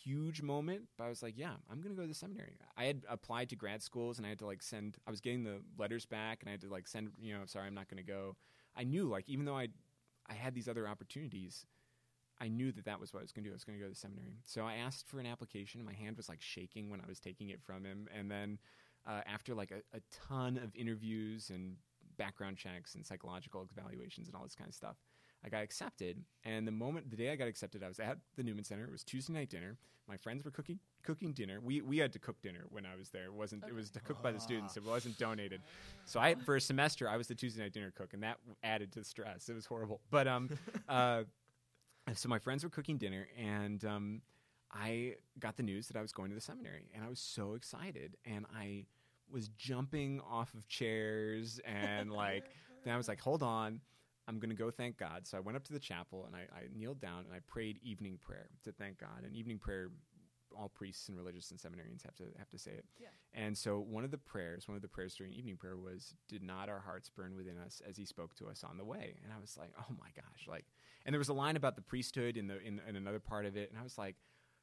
huge 0.03 0.43
moment, 0.43 0.85
but 0.97 1.05
I 1.05 1.09
was 1.09 1.23
like, 1.23 1.35
yeah, 1.37 1.53
I'm 1.71 1.81
going 1.81 1.95
to 1.95 1.97
go 1.97 2.03
to 2.03 2.09
the 2.09 2.15
seminary. 2.15 2.57
I 2.77 2.85
had 2.85 3.05
applied 3.09 3.51
to 3.51 3.57
grad 3.57 3.83
schools 3.83 4.19
and 4.19 4.27
I 4.27 4.31
had 4.31 4.39
to 4.41 4.47
like 4.47 4.63
send 4.63 4.97
I 5.07 5.11
was 5.11 5.21
getting 5.21 5.45
the 5.45 5.61
letters 5.79 6.07
back 6.07 6.39
and 6.41 6.49
I 6.49 6.53
had 6.53 6.63
to 6.63 6.69
like 6.69 6.89
send, 6.89 7.11
you 7.21 7.35
know, 7.35 7.41
sorry, 7.47 7.67
I'm 7.67 7.75
not 7.75 7.89
going 7.89 8.03
to 8.03 8.11
go. 8.11 8.37
I 8.75 8.85
knew 8.85 9.05
like 9.05 9.29
even 9.29 9.45
though 9.45 9.57
I 9.57 9.69
I 10.27 10.33
had 10.33 10.55
these 10.55 10.69
other 10.69 10.89
opportunities, 10.89 11.67
I 12.41 12.49
knew 12.49 12.73
that 12.73 12.85
that 12.85 13.01
was 13.01 13.13
what 13.13 13.21
I 13.21 13.23
was 13.23 13.33
going 13.33 13.45
to 13.45 13.51
do. 13.51 13.53
I 13.53 13.57
was 13.57 13.65
going 13.65 13.79
to 13.79 13.83
go 13.83 13.89
to 13.89 13.95
the 13.95 13.99
seminary. 13.99 14.39
So 14.45 14.65
I 14.65 14.75
asked 14.75 15.09
for 15.09 15.21
an 15.21 15.27
application. 15.27 15.85
My 15.85 15.93
hand 15.93 16.17
was 16.17 16.29
like 16.29 16.41
shaking 16.41 16.91
when 16.91 17.01
I 17.01 17.07
was 17.07 17.21
taking 17.21 17.51
it 17.51 17.61
from 17.63 17.85
him. 17.85 18.09
And 18.17 18.31
then 18.31 18.59
uh, 19.07 19.21
after 19.27 19.55
like 19.55 19.71
a, 19.71 19.97
a 19.97 20.01
ton 20.11 20.59
of 20.59 20.75
interviews 20.75 21.51
and 21.51 21.77
background 22.17 22.57
checks 22.57 22.95
and 22.95 23.07
psychological 23.07 23.69
evaluations 23.77 24.27
and 24.29 24.37
all 24.37 24.43
this 24.43 24.55
kind 24.55 24.69
of 24.69 24.75
stuff, 24.75 24.97
I 25.45 25.49
got 25.49 25.63
accepted. 25.63 26.23
And 26.45 26.67
the 26.67 26.73
moment, 26.73 27.11
the 27.11 27.17
day 27.17 27.31
I 27.31 27.37
got 27.37 27.49
accepted, 27.49 27.83
I 27.83 27.89
was 27.89 28.01
at 28.01 28.19
the 28.37 28.43
Newman 28.43 28.65
Center. 28.65 28.85
It 28.85 28.93
was 28.93 29.05
Tuesday 29.05 29.33
night 29.33 29.51
dinner. 29.51 29.77
My 30.09 30.17
friends 30.17 30.45
were 30.45 30.51
cooking 30.51 30.79
cooking 31.03 31.33
dinner. 31.33 31.61
We 31.63 31.81
we 31.81 31.99
had 31.99 32.13
to 32.13 32.19
cook 32.19 32.41
dinner 32.43 32.67
when 32.69 32.85
I 32.85 32.95
was 32.97 33.09
there. 33.09 33.25
It 33.25 33.33
wasn't 33.33 33.65
it 33.67 33.75
was 33.75 33.91
cooked 34.05 34.23
by 34.23 34.33
the 34.33 34.41
students. 34.41 34.77
It 34.77 34.85
wasn't 34.85 35.19
donated. 35.19 35.63
So 36.05 36.21
I 36.21 36.35
for 36.35 36.57
a 36.57 36.61
semester 36.61 37.09
I 37.09 37.17
was 37.17 37.27
the 37.27 37.35
Tuesday 37.35 37.63
night 37.63 37.73
dinner 37.73 37.91
cook, 37.97 38.13
and 38.13 38.23
that 38.23 38.39
added 38.63 38.93
to 38.93 38.99
the 38.99 39.05
stress. 39.05 39.49
It 39.49 39.55
was 39.55 39.65
horrible. 39.65 40.01
But 40.11 40.29
um, 40.29 40.51
uh, 40.89 41.23
so 42.13 42.29
my 42.29 42.39
friends 42.39 42.65
were 42.65 42.71
cooking 42.71 42.99
dinner, 42.99 43.29
and 43.39 43.85
um, 43.85 44.23
I 44.71 45.15
got 45.39 45.57
the 45.57 45.63
news 45.63 45.89
that 45.89 45.97
I 45.97 46.03
was 46.03 46.13
going 46.13 46.29
to 46.31 46.35
the 46.35 46.41
seminary, 46.41 46.91
and 46.95 47.05
I 47.05 47.09
was 47.09 47.21
so 47.21 47.55
excited, 47.55 48.17
and 48.25 48.45
I 48.55 48.85
was 49.31 49.49
jumping 49.49 50.21
off 50.21 50.53
of 50.55 50.69
chairs, 50.69 51.61
and 51.65 52.13
like 52.13 52.45
then 52.85 52.93
I 52.95 52.97
was 52.97 53.09
like, 53.09 53.21
hold 53.21 53.43
on. 53.43 53.81
I'm 54.27 54.39
going 54.39 54.49
to 54.49 54.57
go 54.57 54.71
thank 54.71 54.97
God. 54.97 55.27
So 55.27 55.37
I 55.37 55.41
went 55.41 55.55
up 55.55 55.65
to 55.65 55.75
the 55.75 55.79
chapel 55.79 56.25
and 56.25 56.35
I, 56.35 56.47
I 56.57 56.63
kneeled 56.75 56.99
down 56.99 57.27
and 57.27 57.35
I 57.35 57.41
prayed 57.47 57.79
evening 57.83 58.19
prayer 58.23 58.49
to 58.65 58.73
thank 58.73 58.99
God. 58.99 59.23
And 59.23 59.37
evening 59.37 59.59
prayer 59.59 59.91
all 60.59 60.69
priests 60.69 61.09
and 61.09 61.17
religious 61.17 61.51
and 61.51 61.61
seminarians 61.61 62.03
have 62.05 62.15
to 62.17 62.25
have 62.39 62.49
to 62.51 62.59
say 62.59 62.73
it. 62.73 62.85
Yeah. 62.99 63.09
And 63.33 63.57
so 63.57 63.79
one 63.79 64.05
of 64.05 64.11
the 64.11 64.19
prayers, 64.19 64.69
one 64.69 64.77
of 64.77 64.83
the 64.83 64.89
prayers 64.89 65.15
during 65.15 65.33
evening 65.33 65.57
prayer 65.57 65.77
was, 65.77 66.15
"Did 66.29 66.43
not 66.43 66.69
our 66.69 66.81
hearts 66.81 67.11
burn 67.11 67.35
within 67.35 67.59
us 67.59 67.83
as 67.89 67.97
He 67.97 68.05
spoke 68.05 68.35
to 68.37 68.49
us 68.49 68.65
on 68.65 68.79
the 68.79 68.85
way?" 68.85 69.19
And 69.23 69.33
I 69.33 69.41
was 69.41 69.57
like, 69.57 69.71
"Oh 69.79 69.95
my 70.01 70.09
gosh!" 70.15 70.47
Like, 70.49 70.65
and 71.05 71.13
there 71.13 71.19
was 71.19 71.29
a 71.29 71.35
line 71.35 71.57
about 71.57 71.77
the 71.77 71.83
priesthood 71.83 72.37
in 72.37 72.47
the 72.47 72.61
in, 72.61 72.81
in 72.89 72.97
another 72.97 73.21
part 73.21 73.47
of 73.47 73.57
it, 73.57 73.71
and 73.71 73.79
I 73.79 73.83
was 73.83 73.99
like, 73.99 74.17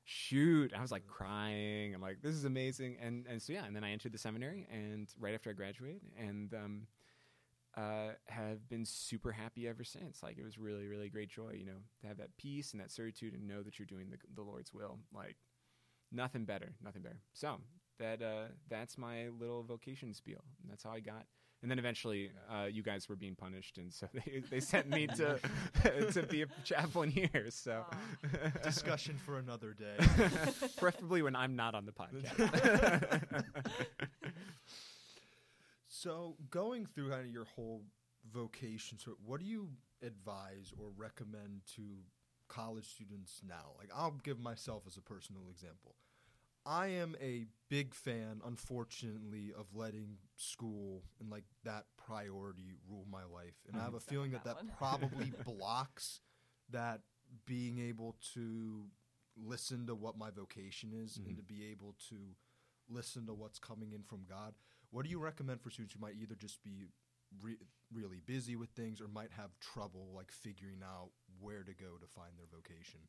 "Shoot!" 0.03 0.73
I 0.73 0.81
was 0.81 0.91
like 0.91 1.07
crying. 1.07 1.93
I'm 1.93 2.01
like, 2.01 2.21
"This 2.21 2.35
is 2.35 2.45
amazing!" 2.45 2.97
And 3.01 3.25
and 3.27 3.41
so 3.41 3.53
yeah, 3.53 3.65
and 3.65 3.75
then 3.75 3.83
I 3.83 3.91
entered 3.91 4.13
the 4.13 4.17
seminary, 4.17 4.67
and 4.71 5.07
right 5.19 5.33
after 5.33 5.49
I 5.49 5.53
graduated, 5.53 6.01
and 6.17 6.53
um, 6.53 6.87
uh, 7.77 8.09
have 8.27 8.67
been 8.69 8.85
super 8.85 9.31
happy 9.31 9.67
ever 9.67 9.83
since. 9.83 10.21
Like 10.21 10.37
it 10.37 10.43
was 10.43 10.57
really, 10.57 10.87
really 10.87 11.09
great 11.09 11.29
joy, 11.29 11.55
you 11.57 11.65
know, 11.65 11.79
to 12.01 12.07
have 12.07 12.17
that 12.17 12.35
peace 12.37 12.71
and 12.71 12.81
that 12.81 12.91
certitude 12.91 13.33
and 13.33 13.47
know 13.47 13.61
that 13.63 13.79
you're 13.79 13.85
doing 13.85 14.09
the, 14.09 14.17
the 14.35 14.41
Lord's 14.41 14.73
will. 14.73 14.99
Like 15.13 15.37
nothing 16.11 16.45
better, 16.45 16.73
nothing 16.83 17.01
better. 17.01 17.19
So 17.33 17.57
that 17.99 18.21
uh, 18.21 18.45
that's 18.69 18.97
my 18.97 19.27
little 19.39 19.63
vocation 19.63 20.13
spiel. 20.13 20.43
And 20.61 20.71
that's 20.71 20.83
how 20.83 20.91
I 20.91 20.99
got. 20.99 21.25
And 21.61 21.69
then 21.69 21.77
eventually, 21.77 22.31
uh, 22.51 22.65
you 22.65 22.81
guys 22.81 23.07
were 23.07 23.15
being 23.15 23.35
punished, 23.35 23.77
and 23.77 23.93
so 23.93 24.07
they, 24.13 24.41
they 24.49 24.59
sent 24.59 24.89
me 24.89 25.05
to 25.07 25.39
to 26.11 26.23
be 26.23 26.41
a 26.41 26.47
chaplain 26.63 27.11
here. 27.11 27.47
So 27.49 27.85
Discussion 28.63 29.15
for 29.23 29.37
another 29.37 29.73
day. 29.73 29.97
preferably 30.77 31.21
when 31.21 31.35
I'm 31.35 31.55
not 31.55 31.75
on 31.75 31.85
the 31.85 31.91
podcast. 31.91 33.51
So, 35.93 36.35
going 36.49 36.87
through 36.87 37.11
kind 37.11 37.27
of 37.27 37.31
your 37.31 37.45
whole 37.45 37.83
vocation, 38.33 38.97
so 38.97 39.17
what 39.23 39.39
do 39.39 39.45
you 39.45 39.69
advise 40.01 40.73
or 40.75 40.87
recommend 40.97 41.61
to 41.75 41.83
college 42.51 42.87
students 42.87 43.41
now? 43.47 43.73
Like, 43.77 43.89
I'll 43.95 44.19
give 44.23 44.39
myself 44.39 44.83
as 44.85 44.97
a 44.97 45.01
personal 45.01 45.43
example. 45.49 45.95
I 46.65 46.87
am 46.87 47.15
a 47.19 47.45
big 47.69 47.95
fan, 47.95 48.41
unfortunately, 48.45 49.51
of 49.57 49.65
letting 49.73 50.17
school 50.35 51.01
and 51.19 51.31
like 51.31 51.45
that 51.63 51.85
priority 51.97 52.75
rule 52.87 53.05
my 53.11 53.23
life, 53.23 53.55
and 53.67 53.81
I 53.81 53.83
have 53.83 53.95
a 53.95 53.99
feeling 54.11 54.31
that 54.31 54.43
that 54.43 54.57
that 54.57 54.77
probably 54.77 55.33
blocks 55.45 56.19
that 56.69 57.01
being 57.47 57.79
able 57.79 58.15
to 58.35 58.85
listen 59.35 59.87
to 59.87 59.95
what 59.95 60.17
my 60.17 60.29
vocation 60.29 60.91
is 60.93 61.17
and 61.17 61.25
mm-hmm. 61.25 61.37
to 61.37 61.41
be 61.41 61.65
able 61.71 61.95
to 62.09 62.15
listen 62.89 63.25
to 63.25 63.33
what's 63.33 63.57
coming 63.57 63.93
in 63.93 64.03
from 64.03 64.21
God. 64.29 64.53
What 64.91 65.05
do 65.05 65.09
you 65.09 65.19
recommend 65.19 65.61
for 65.61 65.71
students 65.71 65.95
who 65.95 66.01
might 66.01 66.15
either 66.21 66.35
just 66.35 66.61
be 66.63 66.89
re- 67.41 67.57
really 67.93 68.21
busy 68.25 68.55
with 68.55 68.69
things 68.71 69.01
or 69.01 69.07
might 69.07 69.31
have 69.31 69.57
trouble 69.59 70.11
like 70.15 70.31
figuring 70.31 70.81
out 70.83 71.11
where 71.41 71.63
to 71.63 71.73
go 71.73 71.97
to 71.99 72.07
find 72.07 72.31
their 72.37 72.47
vocation? 72.51 73.01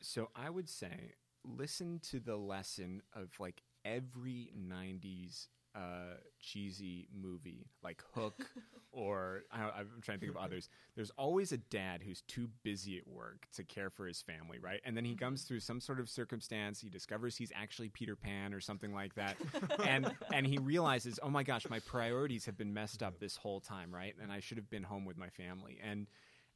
So 0.00 0.30
I 0.34 0.50
would 0.50 0.68
say 0.68 1.14
listen 1.44 2.00
to 2.10 2.20
the 2.20 2.36
lesson 2.36 3.02
of 3.14 3.28
like 3.38 3.62
every 3.84 4.50
90s 4.58 5.46
uh, 5.74 6.16
cheesy 6.40 7.08
movie 7.14 7.66
like 7.82 8.02
Hook 8.14 8.46
or 8.92 9.42
I, 9.52 9.62
I'm 9.78 10.00
trying 10.02 10.18
to 10.18 10.26
think 10.26 10.36
of 10.36 10.42
others. 10.42 10.68
There's 10.96 11.10
always 11.10 11.52
a 11.52 11.58
dad 11.58 12.02
who's 12.02 12.22
too 12.22 12.48
busy 12.64 12.98
at 12.98 13.06
work 13.06 13.46
to 13.54 13.62
care 13.62 13.90
for 13.90 14.06
his 14.06 14.20
family, 14.20 14.58
right? 14.58 14.80
And 14.84 14.96
then 14.96 15.04
he 15.04 15.14
comes 15.14 15.42
through 15.42 15.60
some 15.60 15.80
sort 15.80 16.00
of 16.00 16.08
circumstance. 16.08 16.80
He 16.80 16.88
discovers 16.88 17.36
he's 17.36 17.52
actually 17.54 17.90
Peter 17.90 18.16
Pan 18.16 18.52
or 18.54 18.60
something 18.60 18.92
like 18.92 19.14
that, 19.14 19.36
and 19.84 20.10
and 20.32 20.46
he 20.46 20.58
realizes, 20.58 21.20
oh 21.22 21.30
my 21.30 21.42
gosh, 21.42 21.68
my 21.68 21.80
priorities 21.80 22.46
have 22.46 22.56
been 22.56 22.74
messed 22.74 23.02
up 23.02 23.20
this 23.20 23.36
whole 23.36 23.60
time, 23.60 23.94
right? 23.94 24.14
And 24.20 24.32
I 24.32 24.40
should 24.40 24.56
have 24.56 24.70
been 24.70 24.82
home 24.82 25.04
with 25.04 25.18
my 25.18 25.28
family. 25.28 25.78
And 25.84 26.06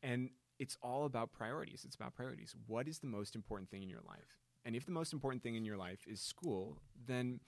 and 0.02 0.30
it's 0.62 0.78
all 0.80 1.06
about 1.06 1.32
priorities. 1.32 1.82
It's 1.84 1.96
about 1.96 2.14
priorities. 2.14 2.54
What 2.68 2.86
is 2.86 3.00
the 3.00 3.08
most 3.08 3.34
important 3.34 3.68
thing 3.68 3.82
in 3.82 3.88
your 3.88 4.04
life? 4.06 4.38
And 4.64 4.76
if 4.76 4.86
the 4.86 4.92
most 4.92 5.12
important 5.12 5.42
thing 5.42 5.56
in 5.56 5.64
your 5.64 5.76
life 5.76 6.06
is 6.06 6.20
school, 6.20 6.78
then 7.04 7.40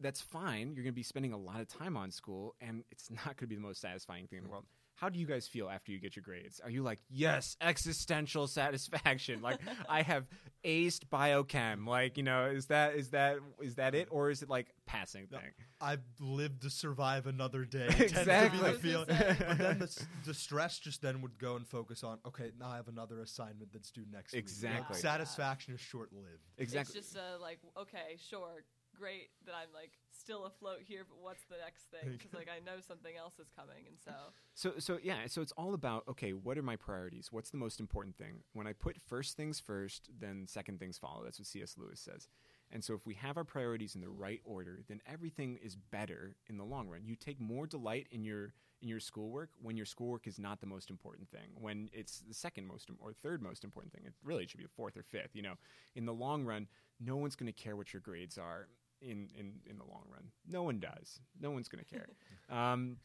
that's 0.00 0.22
fine. 0.22 0.68
You're 0.68 0.82
going 0.82 0.94
to 0.94 1.02
be 1.02 1.02
spending 1.02 1.34
a 1.34 1.36
lot 1.36 1.60
of 1.60 1.68
time 1.68 1.94
on 1.94 2.10
school, 2.10 2.54
and 2.62 2.84
it's 2.90 3.10
not 3.10 3.24
going 3.24 3.36
to 3.36 3.46
be 3.48 3.54
the 3.54 3.60
most 3.60 3.82
satisfying 3.82 4.26
thing 4.28 4.38
in 4.38 4.44
the 4.44 4.50
world. 4.50 4.64
How 5.00 5.08
do 5.08 5.18
you 5.18 5.26
guys 5.26 5.46
feel 5.46 5.68
after 5.68 5.92
you 5.92 6.00
get 6.00 6.16
your 6.16 6.24
grades? 6.24 6.60
Are 6.62 6.70
you 6.70 6.82
like, 6.82 6.98
yes, 7.08 7.56
existential 7.60 8.46
satisfaction? 8.58 9.42
like 9.42 9.60
I 9.88 10.02
have 10.02 10.26
aced 10.64 11.06
biochem. 11.10 11.86
Like 11.86 12.16
you 12.16 12.22
know, 12.24 12.46
is 12.46 12.66
that 12.66 12.94
is 12.96 13.10
that 13.10 13.36
is 13.62 13.76
that 13.76 13.94
it, 13.94 14.08
or 14.10 14.30
is 14.30 14.42
it 14.42 14.48
like 14.48 14.66
passing 14.86 15.28
No, 15.30 15.38
thing? 15.38 15.50
I've 15.80 16.02
lived 16.18 16.62
to 16.62 16.70
survive 16.70 17.26
another 17.28 17.64
day. 17.64 17.86
tends 17.90 18.12
Exactly. 18.12 18.58
the 18.60 18.66
I 18.66 18.70
was 18.72 18.80
feeling. 18.80 19.06
gonna 19.08 19.34
say. 19.36 19.44
but 19.48 19.58
then 19.58 19.78
the, 19.78 19.84
s- 19.84 20.06
the 20.26 20.34
stress 20.34 20.78
just 20.80 21.00
then 21.00 21.22
would 21.22 21.38
go 21.38 21.54
and 21.56 21.64
focus 21.66 22.02
on, 22.02 22.18
okay, 22.26 22.50
now 22.58 22.68
I 22.70 22.76
have 22.76 22.88
another 22.88 23.20
assignment 23.20 23.72
that's 23.72 23.90
due 23.92 24.04
next 24.12 24.32
week. 24.32 24.40
Like, 24.44 24.50
Exactly. 24.50 24.96
satisfaction 24.98 25.74
is 25.74 25.80
short 25.80 26.12
lived. 26.12 26.42
Exactly. 26.58 26.98
It's 26.98 27.10
just 27.12 27.16
uh, 27.16 27.40
like, 27.40 27.60
okay, 27.78 28.16
sure, 28.28 28.64
great 28.98 29.28
that 29.46 29.54
I'm 29.54 29.72
like 29.74 29.92
still 30.10 30.44
afloat 30.44 30.78
here, 30.86 31.04
but 31.08 31.18
what's 31.20 31.44
the 31.44 31.56
next 31.62 31.84
thing? 31.90 32.12
Because 32.12 32.32
like 32.34 32.48
I 32.48 32.58
know 32.64 32.80
something 32.86 33.16
else 33.16 33.38
is 33.38 33.48
coming, 33.56 33.84
and 33.86 33.96
so 34.04 34.12
So 34.54 34.78
so 34.78 34.98
yeah, 35.02 35.26
so 35.26 35.40
it's 35.40 35.52
all 35.52 35.74
about 35.74 36.04
okay, 36.08 36.32
what 36.32 36.58
are 36.58 36.62
my 36.62 36.76
priorities? 36.76 37.28
What's 37.30 37.50
the 37.50 37.56
most 37.56 37.80
important 37.80 38.16
thing? 38.16 38.42
When 38.52 38.66
I 38.66 38.72
put 38.72 39.00
first 39.00 39.36
things 39.36 39.60
first, 39.60 40.10
then 40.18 40.46
second 40.46 40.80
things 40.80 40.98
follow. 40.98 41.22
That's 41.24 41.38
what 41.38 41.46
C.S. 41.46 41.76
Lewis 41.78 42.00
says. 42.00 42.28
And 42.70 42.84
so 42.84 42.92
if 42.94 43.06
we 43.06 43.14
have 43.14 43.36
our 43.36 43.44
priorities 43.44 43.94
in 43.94 44.02
the 44.02 44.10
right 44.10 44.40
order, 44.44 44.82
then 44.88 45.00
everything 45.10 45.58
is 45.62 45.74
better 45.74 46.36
in 46.48 46.58
the 46.58 46.64
long 46.64 46.88
run. 46.88 47.00
You 47.04 47.16
take 47.16 47.40
more 47.40 47.66
delight 47.66 48.08
in 48.10 48.24
your 48.24 48.52
in 48.80 48.88
your 48.88 49.00
schoolwork 49.00 49.50
when 49.60 49.76
your 49.76 49.86
schoolwork 49.86 50.26
is 50.26 50.38
not 50.38 50.60
the 50.60 50.66
most 50.66 50.90
important 50.90 51.28
thing. 51.30 51.50
When 51.58 51.88
it's 51.92 52.20
the 52.20 52.34
second 52.34 52.66
most 52.66 52.88
im- 52.90 52.98
or 53.00 53.12
third 53.12 53.42
most 53.42 53.64
important 53.64 53.92
thing. 53.92 54.04
It 54.06 54.12
really 54.22 54.46
should 54.46 54.58
be 54.58 54.64
a 54.64 54.76
fourth 54.76 54.96
or 54.96 55.02
fifth, 55.02 55.34
you 55.34 55.42
know. 55.42 55.54
In 55.96 56.04
the 56.04 56.14
long 56.14 56.44
run, 56.44 56.68
no 57.00 57.16
one's 57.16 57.34
going 57.36 57.52
to 57.52 57.62
care 57.62 57.76
what 57.76 57.92
your 57.92 58.02
grades 58.02 58.38
are 58.38 58.68
in 59.00 59.28
in 59.38 59.54
in 59.66 59.78
the 59.78 59.84
long 59.84 60.04
run. 60.10 60.24
No 60.46 60.62
one 60.62 60.80
does. 60.80 61.20
No 61.40 61.50
one's 61.50 61.68
going 61.68 61.84
to 61.84 61.90
care. 61.90 62.08
um 62.50 62.96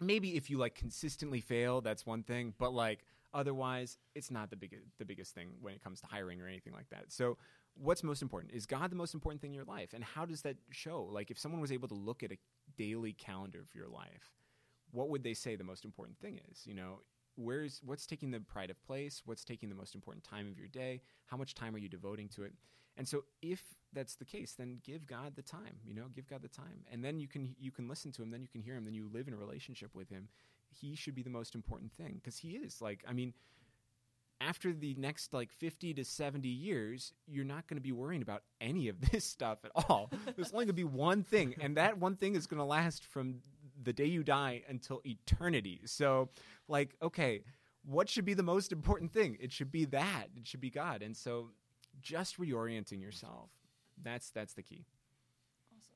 maybe 0.00 0.36
if 0.36 0.50
you 0.50 0.58
like 0.58 0.74
consistently 0.74 1.40
fail, 1.40 1.80
that's 1.80 2.06
one 2.06 2.22
thing. 2.22 2.54
But 2.58 2.72
like 2.72 3.04
otherwise, 3.32 3.98
it's 4.14 4.30
not 4.30 4.50
the 4.50 4.56
biggest 4.56 4.84
the 4.98 5.04
biggest 5.04 5.34
thing 5.34 5.50
when 5.60 5.74
it 5.74 5.82
comes 5.82 6.00
to 6.00 6.06
hiring 6.06 6.40
or 6.40 6.48
anything 6.48 6.72
like 6.72 6.88
that. 6.90 7.06
So 7.08 7.38
what's 7.74 8.02
most 8.02 8.22
important? 8.22 8.52
Is 8.52 8.66
God 8.66 8.90
the 8.90 8.96
most 8.96 9.14
important 9.14 9.40
thing 9.40 9.50
in 9.50 9.54
your 9.54 9.64
life? 9.64 9.90
And 9.94 10.02
how 10.02 10.24
does 10.26 10.42
that 10.42 10.56
show? 10.70 11.08
Like 11.10 11.30
if 11.30 11.38
someone 11.38 11.60
was 11.60 11.72
able 11.72 11.88
to 11.88 11.94
look 11.94 12.22
at 12.22 12.32
a 12.32 12.38
daily 12.76 13.12
calendar 13.12 13.60
of 13.60 13.74
your 13.74 13.88
life, 13.88 14.34
what 14.90 15.08
would 15.10 15.22
they 15.22 15.34
say 15.34 15.56
the 15.56 15.64
most 15.64 15.84
important 15.84 16.18
thing 16.18 16.40
is? 16.50 16.66
You 16.66 16.74
know, 16.74 17.00
where's 17.36 17.80
what's 17.84 18.06
taking 18.06 18.30
the 18.30 18.40
pride 18.40 18.70
of 18.70 18.82
place? 18.84 19.22
What's 19.24 19.44
taking 19.44 19.68
the 19.68 19.74
most 19.74 19.94
important 19.94 20.24
time 20.24 20.48
of 20.48 20.58
your 20.58 20.68
day? 20.68 21.02
How 21.26 21.36
much 21.36 21.54
time 21.54 21.74
are 21.74 21.78
you 21.78 21.88
devoting 21.88 22.28
to 22.30 22.44
it? 22.44 22.52
And 22.96 23.08
so 23.08 23.24
if 23.42 23.62
that's 23.92 24.16
the 24.16 24.24
case, 24.24 24.52
then 24.52 24.80
give 24.84 25.06
God 25.06 25.34
the 25.36 25.42
time, 25.42 25.78
you 25.84 25.94
know, 25.94 26.06
give 26.14 26.28
God 26.28 26.42
the 26.42 26.48
time. 26.48 26.84
And 26.92 27.04
then 27.04 27.18
you 27.18 27.28
can 27.28 27.54
you 27.58 27.70
can 27.70 27.88
listen 27.88 28.12
to 28.12 28.22
him, 28.22 28.30
then 28.30 28.42
you 28.42 28.48
can 28.48 28.60
hear 28.60 28.76
him, 28.76 28.84
then 28.84 28.94
you 28.94 29.08
live 29.12 29.28
in 29.28 29.34
a 29.34 29.38
relationship 29.38 29.94
with 29.94 30.08
him. 30.10 30.28
He 30.68 30.94
should 30.94 31.14
be 31.14 31.22
the 31.22 31.30
most 31.30 31.54
important 31.54 31.92
thing 31.92 32.20
because 32.22 32.38
he 32.38 32.50
is 32.50 32.80
like 32.80 33.04
I 33.08 33.12
mean 33.12 33.34
after 34.40 34.72
the 34.72 34.94
next 34.94 35.34
like 35.34 35.52
50 35.52 35.94
to 35.94 36.04
70 36.04 36.48
years, 36.48 37.12
you're 37.26 37.44
not 37.44 37.66
going 37.68 37.76
to 37.76 37.82
be 37.82 37.92
worrying 37.92 38.22
about 38.22 38.42
any 38.60 38.88
of 38.88 39.00
this 39.12 39.24
stuff 39.24 39.58
at 39.64 39.70
all. 39.74 40.10
There's 40.36 40.52
only 40.52 40.64
going 40.64 40.68
to 40.68 40.72
be 40.72 40.84
one 40.84 41.22
thing, 41.22 41.54
and 41.60 41.76
that 41.76 41.98
one 41.98 42.16
thing 42.16 42.34
is 42.34 42.46
going 42.46 42.58
to 42.58 42.64
last 42.64 43.04
from 43.04 43.40
the 43.82 43.92
day 43.92 44.06
you 44.06 44.22
die 44.22 44.62
until 44.68 45.00
eternity. 45.04 45.80
So, 45.86 46.28
like, 46.68 46.96
okay, 47.02 47.42
what 47.84 48.08
should 48.08 48.24
be 48.24 48.34
the 48.34 48.42
most 48.42 48.72
important 48.72 49.12
thing? 49.12 49.38
It 49.40 49.52
should 49.52 49.72
be 49.72 49.86
that. 49.86 50.26
It 50.36 50.46
should 50.46 50.60
be 50.60 50.70
God. 50.70 51.02
And 51.02 51.16
so, 51.16 51.50
just 52.00 52.38
reorienting 52.38 53.00
yourself. 53.00 53.50
That's 54.02 54.30
that's 54.30 54.54
the 54.54 54.62
key. 54.62 54.86
Awesome. 55.76 55.94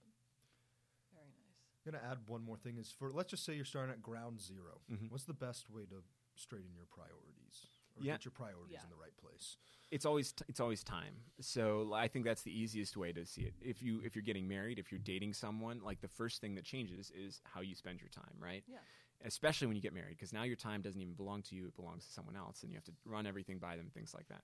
Very 1.12 1.27
nice. 1.27 1.87
I'm 1.87 1.93
gonna 1.93 2.05
add 2.11 2.19
one 2.27 2.43
more 2.45 2.57
thing. 2.57 2.77
Is 2.79 2.90
for 2.90 3.11
let's 3.11 3.31
just 3.31 3.45
say 3.45 3.55
you're 3.55 3.64
starting 3.64 3.93
at 3.93 4.03
ground 4.03 4.40
0 4.40 4.81
Mhm. 4.90 5.11
What's 5.11 5.25
the 5.25 5.35
best 5.35 5.71
way 5.71 5.85
to 5.87 6.03
straighten 6.37 6.75
your 6.75 6.87
priorities 6.87 7.69
or 7.97 8.03
Yeah. 8.03 8.14
get 8.14 8.25
your 8.25 8.33
priorities 8.33 8.73
Yeah. 8.75 8.83
in 8.85 8.90
the 8.90 8.97
right 8.97 9.17
place? 9.17 9.57
it's 9.90 10.07
always 10.07 10.33
t- 10.33 10.45
it's 10.49 10.59
always 10.59 10.83
time. 10.83 11.14
So 11.40 11.93
I 11.93 12.09
think 12.09 12.25
that's 12.25 12.43
the 12.43 12.51
easiest 12.51 12.97
way 12.97 13.12
to 13.12 13.25
see 13.25 13.43
it. 13.43 13.55
If 13.61 13.81
you 13.81 14.01
if 14.01 14.17
you're 14.17 14.25
getting 14.25 14.49
married, 14.49 14.79
if 14.81 14.90
you're 14.90 14.99
dating 14.99 15.35
someone, 15.35 15.81
like 15.83 16.01
the 16.01 16.09
first 16.09 16.40
thing 16.40 16.55
that 16.57 16.64
changes 16.64 17.11
is 17.12 17.40
how 17.45 17.61
you 17.61 17.75
spend 17.77 18.01
your 18.01 18.09
time, 18.09 18.35
right? 18.38 18.64
Yeah. 18.67 18.79
Especially 19.21 19.69
when 19.69 19.77
you 19.77 19.83
get 19.83 19.93
married, 19.93 20.17
because 20.17 20.33
now 20.33 20.43
your 20.43 20.57
time 20.57 20.83
doesn't 20.83 21.01
even 21.01 21.14
belong 21.14 21.43
to 21.43 21.55
you; 21.55 21.67
it 21.67 21.77
belongs 21.77 22.07
to 22.07 22.12
someone 22.12 22.35
else, 22.35 22.62
and 22.62 22.73
you 22.73 22.77
have 22.77 22.85
to 22.85 22.95
run 23.05 23.25
everything 23.27 23.59
by 23.59 23.77
them, 23.77 23.88
things 23.90 24.12
like 24.14 24.27
that. 24.29 24.43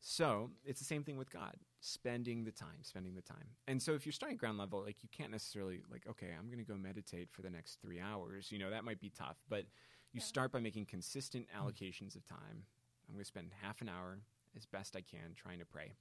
So 0.00 0.50
it's 0.64 0.80
the 0.80 0.86
same 0.86 1.04
thing 1.04 1.18
with 1.18 1.30
God, 1.30 1.54
spending 1.80 2.44
the 2.44 2.50
time, 2.50 2.82
spending 2.82 3.14
the 3.14 3.20
time. 3.22 3.44
And 3.68 3.82
so 3.82 3.92
if 3.92 4.06
you're 4.06 4.12
starting 4.14 4.38
ground 4.38 4.56
level, 4.58 4.82
like 4.82 5.02
you 5.02 5.08
can't 5.12 5.30
necessarily 5.30 5.82
like, 5.90 6.06
okay, 6.08 6.28
I'm 6.36 6.46
going 6.46 6.58
to 6.58 6.64
go 6.64 6.76
meditate 6.76 7.28
for 7.30 7.42
the 7.42 7.50
next 7.50 7.80
three 7.82 8.00
hours. 8.00 8.50
You 8.50 8.58
know, 8.58 8.70
that 8.70 8.84
might 8.84 8.98
be 9.00 9.10
tough, 9.10 9.36
but 9.48 9.66
you 10.12 10.20
Yeah. 10.20 10.24
start 10.24 10.52
by 10.52 10.60
making 10.60 10.86
consistent 10.86 11.46
allocations 11.56 12.16
of 12.16 12.24
time. 12.26 12.64
I'm 13.08 13.14
going 13.14 13.20
to 13.20 13.24
spend 13.24 13.52
half 13.60 13.82
an 13.82 13.88
hour 13.88 14.20
as 14.56 14.64
best 14.66 14.96
I 14.96 15.02
can 15.02 15.34
trying 15.34 15.58
to 15.58 15.66
pray, 15.66 15.94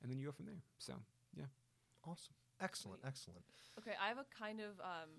and 0.00 0.10
then 0.10 0.18
you 0.18 0.26
go 0.26 0.32
from 0.32 0.46
there. 0.46 0.62
So 0.78 0.94
yeah, 1.36 1.46
Awesome, 2.04 2.34
excellent, 2.60 3.00
Sweet. 3.02 3.08
excellent. 3.08 3.44
Okay, 3.78 3.96
I 4.00 4.08
have 4.08 4.18
a 4.18 4.26
kind 4.36 4.60
of 4.60 4.78
um, 4.80 5.10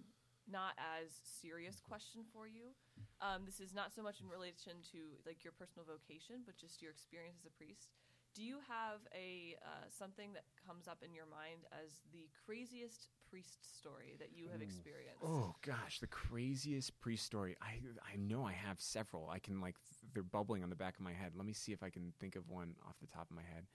not 0.50 0.74
as 0.78 1.12
serious 1.24 1.80
question 1.82 2.22
for 2.34 2.48
you. 2.48 2.74
Um, 3.22 3.46
this 3.46 3.60
is 3.60 3.74
not 3.74 3.94
so 3.94 4.02
much 4.02 4.20
in 4.22 4.28
relation 4.30 4.82
to 4.94 4.98
like 5.26 5.44
your 5.44 5.54
personal 5.54 5.86
vocation, 5.86 6.42
but 6.46 6.58
just 6.58 6.82
your 6.82 6.92
experience 6.92 7.38
as 7.42 7.46
a 7.46 7.52
priest. 7.54 7.90
Do 8.34 8.44
you 8.44 8.58
have 8.68 9.00
a 9.14 9.56
uh, 9.62 9.88
something 9.90 10.34
that 10.34 10.46
comes 10.66 10.88
up 10.88 11.00
in 11.04 11.14
your 11.14 11.26
mind 11.26 11.66
as 11.84 12.00
the 12.14 12.30
craziest 12.46 13.10
priest 13.30 13.78
story 13.78 14.16
that 14.20 14.30
you 14.34 14.48
have 14.52 14.62
experienced? 14.62 15.22
Oh 15.24 15.56
gosh, 15.66 16.00
the 16.00 16.08
craziest 16.08 16.98
priest 17.02 17.26
story. 17.26 17.58
I 17.62 17.80
I 18.02 18.16
know 18.18 18.46
I 18.46 18.54
have 18.54 18.80
several. 18.80 19.30
I 19.30 19.40
can 19.40 19.60
like 19.60 19.76
they're 20.14 20.24
bubbling 20.24 20.64
on 20.64 20.70
the 20.70 20.76
back 20.76 20.96
of 20.96 21.02
my 21.02 21.14
head. 21.14 21.34
Let 21.36 21.46
me 21.46 21.54
see 21.54 21.74
if 21.74 21.84
I 21.84 21.90
can 21.90 22.14
think 22.20 22.36
of 22.36 22.50
one 22.50 22.76
off 22.88 22.96
the 23.02 23.08
top 23.08 23.30
of 23.30 23.36
my 23.36 23.44
head. 23.44 23.66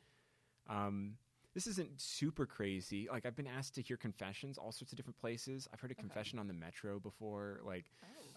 Um, 0.69 1.17
this 1.57 1.67
isn't 1.67 1.99
super 1.99 2.45
crazy. 2.45 3.09
Like 3.11 3.25
I've 3.25 3.35
been 3.35 3.47
asked 3.47 3.75
to 3.77 3.83
hear 3.83 3.97
confessions 3.97 4.59
all 4.59 4.73
sorts 4.73 4.93
of 4.93 4.99
different 4.99 5.19
places. 5.19 5.67
I've 5.73 5.81
heard 5.81 5.91
a 5.91 5.95
Okay. 5.95 6.03
confession 6.03 6.39
on 6.39 6.47
the 6.49 6.53
metro 6.53 7.01
before, 7.01 7.61
like 7.65 7.87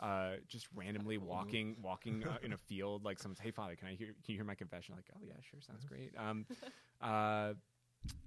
Oh. 0.02 0.06
uh, 0.06 0.36
just 0.48 0.68
randomly 0.74 1.18
walking 1.18 1.76
walking 1.82 2.24
uh, 2.26 2.38
in 2.42 2.54
a 2.54 2.58
field. 2.70 3.04
Like 3.04 3.20
someone's, 3.20 3.42
"Hey, 3.42 3.52
Father, 3.52 3.76
can 3.76 3.90
I 3.90 3.96
hear 3.96 4.08
can 4.08 4.16
you 4.28 4.36
hear 4.36 4.46
my 4.46 4.56
confession?" 4.56 4.96
Like, 4.96 5.10
"Oh 5.14 5.20
yeah, 5.22 5.34
sure, 5.42 5.60
sounds 5.60 5.84
great." 5.84 6.14
Um, 6.18 6.46
uh, 7.02 7.56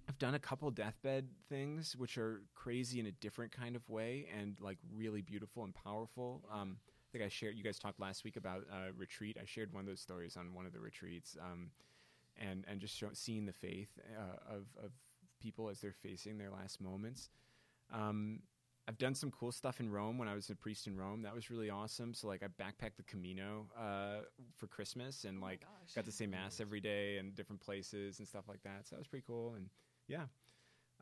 I've 0.06 0.18
done 0.18 0.34
a 0.34 0.38
couple 0.38 0.70
deathbed 0.70 1.28
things, 1.48 1.96
which 1.96 2.18
are 2.18 2.42
crazy 2.54 3.00
in 3.00 3.06
a 3.06 3.12
different 3.12 3.50
kind 3.50 3.76
of 3.76 3.88
way 3.88 4.28
and 4.38 4.60
like 4.60 4.76
really 4.94 5.22
beautiful 5.22 5.64
and 5.64 5.74
powerful. 5.74 6.44
Um, 6.52 6.76
I 6.84 7.08
think 7.12 7.24
I 7.24 7.28
shared. 7.28 7.56
You 7.56 7.64
guys 7.64 7.78
talked 7.78 7.98
last 7.98 8.24
week 8.24 8.36
about 8.36 8.64
uh, 8.70 8.92
retreat. 8.94 9.38
I 9.40 9.46
shared 9.46 9.72
one 9.72 9.80
of 9.80 9.86
those 9.86 10.00
stories 10.00 10.36
on 10.36 10.52
one 10.52 10.66
of 10.66 10.74
the 10.74 10.80
retreats, 10.80 11.34
um, 11.40 11.70
and 12.36 12.64
and 12.68 12.80
just 12.80 12.96
show, 12.96 13.10
seeing 13.12 13.46
the 13.46 13.52
faith 13.52 13.90
uh, 14.16 14.54
of 14.54 14.66
of 14.82 14.92
people 15.40 15.68
as 15.68 15.80
they're 15.80 15.92
facing 15.92 16.38
their 16.38 16.50
last 16.50 16.80
moments. 16.80 17.30
Um, 17.92 18.40
I've 18.88 18.98
done 18.98 19.14
some 19.14 19.30
cool 19.30 19.52
stuff 19.52 19.78
in 19.78 19.90
Rome 19.90 20.18
when 20.18 20.26
I 20.28 20.34
was 20.34 20.50
a 20.50 20.56
priest 20.56 20.86
in 20.88 20.96
Rome. 20.96 21.22
That 21.22 21.34
was 21.34 21.50
really 21.50 21.70
awesome. 21.70 22.14
So 22.14 22.26
like 22.26 22.42
I 22.42 22.48
backpacked 22.48 22.96
the 22.96 23.04
Camino 23.04 23.68
uh, 23.78 24.22
for 24.56 24.66
Christmas 24.66 25.24
and 25.24 25.40
Oh 25.40 25.46
like 25.46 25.60
gosh. 25.60 25.94
got 25.94 26.04
to 26.06 26.12
say 26.12 26.26
mass 26.26 26.60
every 26.60 26.80
day 26.80 27.18
and 27.18 27.34
different 27.34 27.60
places 27.60 28.18
and 28.18 28.26
stuff 28.26 28.48
like 28.48 28.62
that. 28.64 28.88
So 28.88 28.96
that 28.96 28.98
was 28.98 29.06
pretty 29.06 29.24
cool. 29.26 29.54
And 29.54 29.68
yeah, 30.08 30.24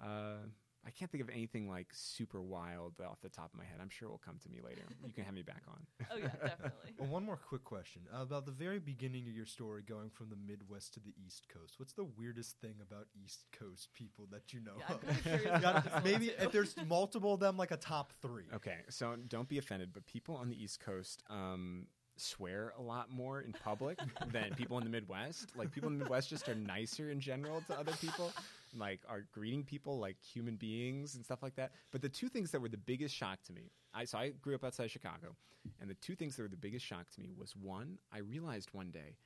uh, 0.03 0.45
I 0.87 0.91
can't 0.91 1.11
think 1.11 1.23
of 1.23 1.29
anything 1.29 1.69
like 1.69 1.89
super 1.93 2.41
wild 2.41 2.95
off 3.07 3.21
the 3.21 3.29
top 3.29 3.53
of 3.53 3.59
my 3.59 3.65
head. 3.65 3.77
I'm 3.83 3.91
sure 3.91 4.09
it 4.09 4.11
will 4.11 4.23
come 4.25 4.39
to 4.43 4.49
me 4.49 4.61
later. 4.65 4.83
You 5.07 5.13
can 5.13 5.25
have 5.25 5.35
me 5.35 5.43
back 5.43 5.63
on. 5.69 5.87
Oh 6.13 6.17
yeah, 6.17 6.29
definitely. 6.43 6.93
Well, 6.99 7.09
one 7.09 7.25
more 7.25 7.37
quick 7.37 7.65
question 7.65 8.03
uh, 8.17 8.23
about 8.23 8.47
the 8.47 8.53
very 8.53 8.79
beginning 8.79 9.27
of 9.29 9.35
your 9.35 9.45
story, 9.47 9.83
going 9.83 10.09
from 10.11 10.31
the 10.31 10.37
Midwest 10.37 10.95
to 10.95 11.01
the 11.01 11.13
East 11.27 11.47
Coast. 11.49 11.75
What's 11.79 11.93
the 11.95 12.05
weirdest 12.05 12.57
thing 12.61 12.75
about 12.81 13.07
East 13.23 13.45
Coast 13.59 13.89
people 13.93 14.27
that 14.31 14.53
you 14.53 14.61
know? 14.61 14.73
Yeah, 14.79 14.85
I'm 15.03 15.09
of? 15.11 15.23
curious 15.23 15.61
gotta- 15.63 16.03
maybe 16.05 16.29
if 16.31 16.53
there's 16.53 16.75
multiple 16.87 17.35
of 17.35 17.41
them, 17.41 17.57
like 17.57 17.73
a 17.73 17.77
top 17.77 18.13
three. 18.23 18.45
Okay, 18.55 18.77
so 18.89 19.17
don't 19.29 19.49
be 19.49 19.59
offended, 19.59 19.91
but 19.93 20.07
people 20.07 20.37
on 20.37 20.49
the 20.49 20.63
East 20.63 20.81
Coast 20.81 21.23
um, 21.29 21.87
swear 22.17 22.73
a 22.79 22.83
lot 22.83 23.11
more 23.11 23.41
in 23.41 23.53
public 23.53 23.99
than 24.33 24.55
people 24.55 24.79
in 24.79 24.85
the 24.85 24.91
Midwest. 24.91 25.57
Like 25.57 25.73
people 25.73 25.89
in 25.89 25.99
the 25.99 26.05
Midwest 26.05 26.29
just 26.31 26.49
are 26.49 26.55
nicer 26.55 27.11
in 27.11 27.21
general 27.21 27.63
to 27.69 27.79
other 27.79 27.93
people, 28.01 28.33
like 28.75 29.01
are 29.09 29.27
greeting 29.33 29.65
people 29.65 29.99
like 29.99 30.17
human 30.23 30.57
beings 30.57 31.15
and 31.15 31.25
stuff 31.25 31.43
like 31.43 31.57
that. 31.57 31.73
But 31.91 32.03
the 32.03 32.09
two 32.09 32.29
things 32.29 32.51
that 32.53 32.61
were 32.61 32.69
the 32.69 32.77
biggest 32.77 33.15
shock 33.15 33.43
to 33.45 33.53
me, 33.53 33.71
I 33.95 34.05
so 34.05 34.19
I 34.19 34.31
grew 34.31 34.55
up 34.55 34.65
outside 34.65 34.91
Chicago, 34.91 35.37
and 35.81 35.91
the 35.91 35.95
two 35.95 36.15
things 36.15 36.37
that 36.37 36.43
were 36.43 36.49
the 36.49 36.57
biggest 36.57 36.85
shock 36.87 37.11
to 37.15 37.21
me 37.21 37.31
was 37.37 37.55
one, 37.57 37.99
I 38.13 38.19
realized 38.19 38.71
one 38.73 38.91
day, 38.91 39.17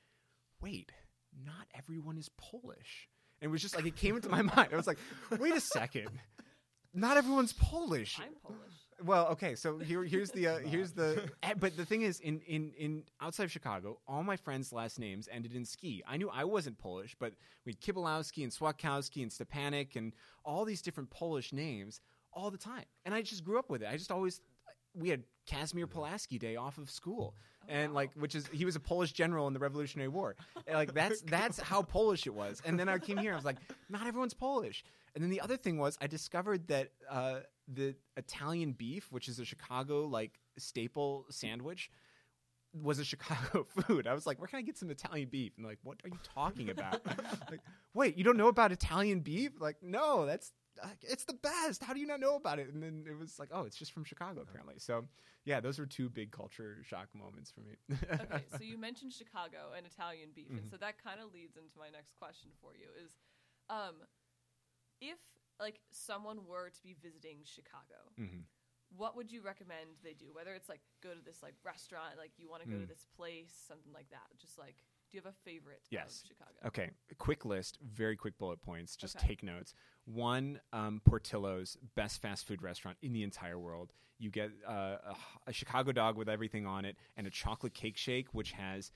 wait, 0.60 0.92
not 1.44 1.66
everyone 1.76 2.18
is 2.18 2.30
Polish. 2.36 3.08
And 3.40 3.48
it 3.48 3.52
was 3.52 3.62
just 3.62 3.76
like 3.76 3.86
it 3.86 3.96
came 3.96 4.16
into 4.16 4.28
my 4.28 4.42
mind. 4.56 4.68
I 4.72 4.76
was 4.76 4.86
like, 4.86 4.98
wait 5.38 5.54
a 5.54 5.60
second. 5.60 6.08
Not 6.92 7.16
everyone's 7.16 7.52
Polish. 7.52 8.18
I'm 8.20 8.34
Polish. 8.42 8.72
Well, 9.02 9.26
okay, 9.28 9.54
so 9.54 9.78
here, 9.78 10.04
here's 10.04 10.30
the 10.30 10.46
uh, 10.46 10.58
here's 10.64 10.92
the. 10.92 11.28
eh, 11.42 11.54
But 11.58 11.76
the 11.76 11.84
thing 11.84 12.02
is, 12.02 12.20
in, 12.20 12.40
in 12.46 12.72
in 12.78 13.02
outside 13.20 13.44
of 13.44 13.52
Chicago, 13.52 13.98
all 14.06 14.22
my 14.22 14.36
friends' 14.36 14.72
last 14.72 14.98
names 14.98 15.28
ended 15.30 15.54
in 15.54 15.64
ski. 15.64 16.02
I 16.06 16.16
knew 16.16 16.30
I 16.30 16.44
wasn't 16.44 16.78
Polish, 16.78 17.16
but 17.18 17.32
we 17.64 17.72
had 17.72 17.80
Kibalowski 17.80 18.42
and 18.44 18.52
Swatkowski 18.52 19.22
and 19.22 19.30
Stepanek 19.30 19.96
and 19.96 20.12
all 20.44 20.64
these 20.64 20.82
different 20.82 21.10
Polish 21.10 21.52
names 21.52 22.00
all 22.32 22.50
the 22.50 22.58
time, 22.58 22.84
and 23.04 23.14
I 23.14 23.22
just 23.22 23.44
grew 23.44 23.58
up 23.58 23.68
with 23.70 23.82
it. 23.82 23.88
I 23.90 23.96
just 23.96 24.12
always 24.12 24.40
we 24.94 25.08
had 25.08 25.24
Casimir 25.46 25.86
Pulaski 25.86 26.38
Day 26.38 26.56
off 26.56 26.78
of 26.78 26.88
school, 26.90 27.34
and 27.68 27.92
wow. 27.92 27.96
like 27.96 28.10
which 28.14 28.34
is 28.34 28.46
he 28.48 28.64
was 28.64 28.76
a 28.76 28.80
Polish 28.80 29.12
general 29.12 29.46
in 29.46 29.52
the 29.52 29.58
Revolutionary 29.58 30.08
War. 30.08 30.36
And, 30.66 30.76
like 30.76 30.94
that's 30.94 31.20
that's 31.26 31.60
how 31.60 31.82
Polish 31.82 32.26
it 32.26 32.34
was. 32.34 32.62
And 32.64 32.78
then 32.78 32.88
I 32.88 32.98
came 32.98 33.16
here, 33.16 33.32
I 33.32 33.36
was 33.36 33.44
like, 33.44 33.58
not 33.88 34.06
everyone's 34.06 34.34
Polish. 34.34 34.84
And 35.14 35.22
then 35.22 35.30
the 35.30 35.40
other 35.40 35.56
thing 35.56 35.78
was, 35.78 35.96
I 36.00 36.08
discovered 36.08 36.66
that 36.68 36.90
uh, 37.08 37.40
the 37.72 37.94
Italian 38.16 38.72
beef, 38.72 39.12
which 39.12 39.28
is 39.28 39.38
a 39.38 39.44
Chicago 39.44 40.06
like 40.06 40.32
staple 40.58 41.26
sandwich, 41.30 41.90
was 42.82 42.98
a 42.98 43.04
Chicago 43.04 43.66
food. 43.82 44.06
I 44.06 44.14
was 44.14 44.26
like, 44.26 44.38
where 44.38 44.48
can 44.48 44.58
I 44.58 44.62
get 44.62 44.76
some 44.76 44.90
Italian 44.90 45.28
beef? 45.28 45.52
And 45.56 45.66
like, 45.66 45.78
what 45.82 45.98
are 46.04 46.08
you 46.08 46.18
talking 46.22 46.70
about? 46.70 47.04
like, 47.50 47.60
wait, 47.94 48.18
you 48.18 48.24
don't 48.24 48.36
know 48.36 48.48
about 48.48 48.72
Italian 48.72 49.20
beef? 49.20 49.52
Like, 49.60 49.76
no, 49.82 50.26
that's 50.26 50.52
it's 51.02 51.24
the 51.24 51.34
best. 51.34 51.82
How 51.82 51.92
do 51.94 52.00
you 52.00 52.06
not 52.06 52.20
know 52.20 52.36
about 52.36 52.58
it? 52.58 52.72
And 52.72 52.82
then 52.82 53.04
it 53.08 53.18
was 53.18 53.38
like, 53.38 53.50
oh, 53.52 53.62
it's 53.62 53.76
just 53.76 53.92
from 53.92 54.04
Chicago 54.04 54.40
apparently. 54.42 54.74
So 54.78 55.04
yeah, 55.44 55.60
those 55.60 55.78
were 55.78 55.86
two 55.86 56.08
big 56.08 56.30
culture 56.32 56.78
shock 56.84 57.08
moments 57.14 57.50
for 57.50 57.60
me. 57.60 57.76
okay, 58.20 58.44
so 58.58 58.64
you 58.64 58.78
mentioned 58.78 59.12
Chicago 59.12 59.72
and 59.76 59.86
Italian 59.86 60.30
beef, 60.34 60.50
and 60.50 60.64
Mhm. 60.66 60.70
so 60.70 60.76
that 60.78 61.02
kind 61.02 61.20
of 61.20 61.32
leads 61.32 61.56
into 61.56 61.78
my 61.78 61.90
next 61.90 62.14
question 62.18 62.50
for 62.60 62.74
you: 62.74 62.88
is 63.04 63.12
um, 63.68 63.94
if 65.00 65.18
like 65.60 65.80
someone 65.90 66.46
were 66.46 66.70
to 66.70 66.82
be 66.82 66.94
visiting 66.94 67.38
Chicago, 67.44 68.10
Mhm. 68.18 68.44
what 68.96 69.16
would 69.16 69.30
you 69.30 69.42
recommend 69.42 69.98
they 70.02 70.14
do? 70.14 70.32
Whether 70.32 70.54
it's 70.54 70.68
like 70.68 70.80
go 71.02 71.14
to 71.14 71.20
this 71.24 71.42
like 71.42 71.54
restaurant, 71.64 72.16
like 72.18 72.32
you 72.38 72.48
want 72.48 72.62
to 72.62 72.68
go 72.68 72.76
to 72.78 72.84
Mm. 72.84 72.88
this 72.88 73.06
place, 73.16 73.52
something 73.68 73.92
like 73.92 74.08
that. 74.10 74.26
Just 74.38 74.58
like, 74.58 74.82
do 75.14 75.18
you 75.18 75.22
have 75.24 75.32
a 75.32 75.48
favorite 75.48 75.80
Yes. 75.90 76.22
of 76.22 76.28
Chicago? 76.28 76.50
Okay, 76.66 76.90
quick 77.18 77.44
list, 77.44 77.78
very 77.80 78.16
quick 78.16 78.36
bullet 78.36 78.60
points. 78.60 78.96
Just 78.96 79.16
Okay. 79.16 79.28
take 79.28 79.42
notes. 79.44 79.72
One, 80.06 80.60
um, 80.72 81.00
Portillo's, 81.04 81.76
best 81.94 82.20
fast 82.20 82.46
food 82.46 82.62
restaurant 82.62 82.98
in 83.00 83.12
the 83.12 83.22
entire 83.22 83.58
world. 83.58 83.92
You 84.18 84.30
get 84.30 84.50
uh, 84.66 84.72
a, 85.04 85.16
a 85.46 85.52
Chicago 85.52 85.92
dog 85.92 86.16
with 86.16 86.28
everything 86.28 86.66
on 86.66 86.84
it, 86.84 86.96
and 87.16 87.28
a 87.28 87.30
chocolate 87.30 87.74
cake 87.74 87.96
shake, 87.96 88.34
which 88.34 88.52
has 88.52 88.90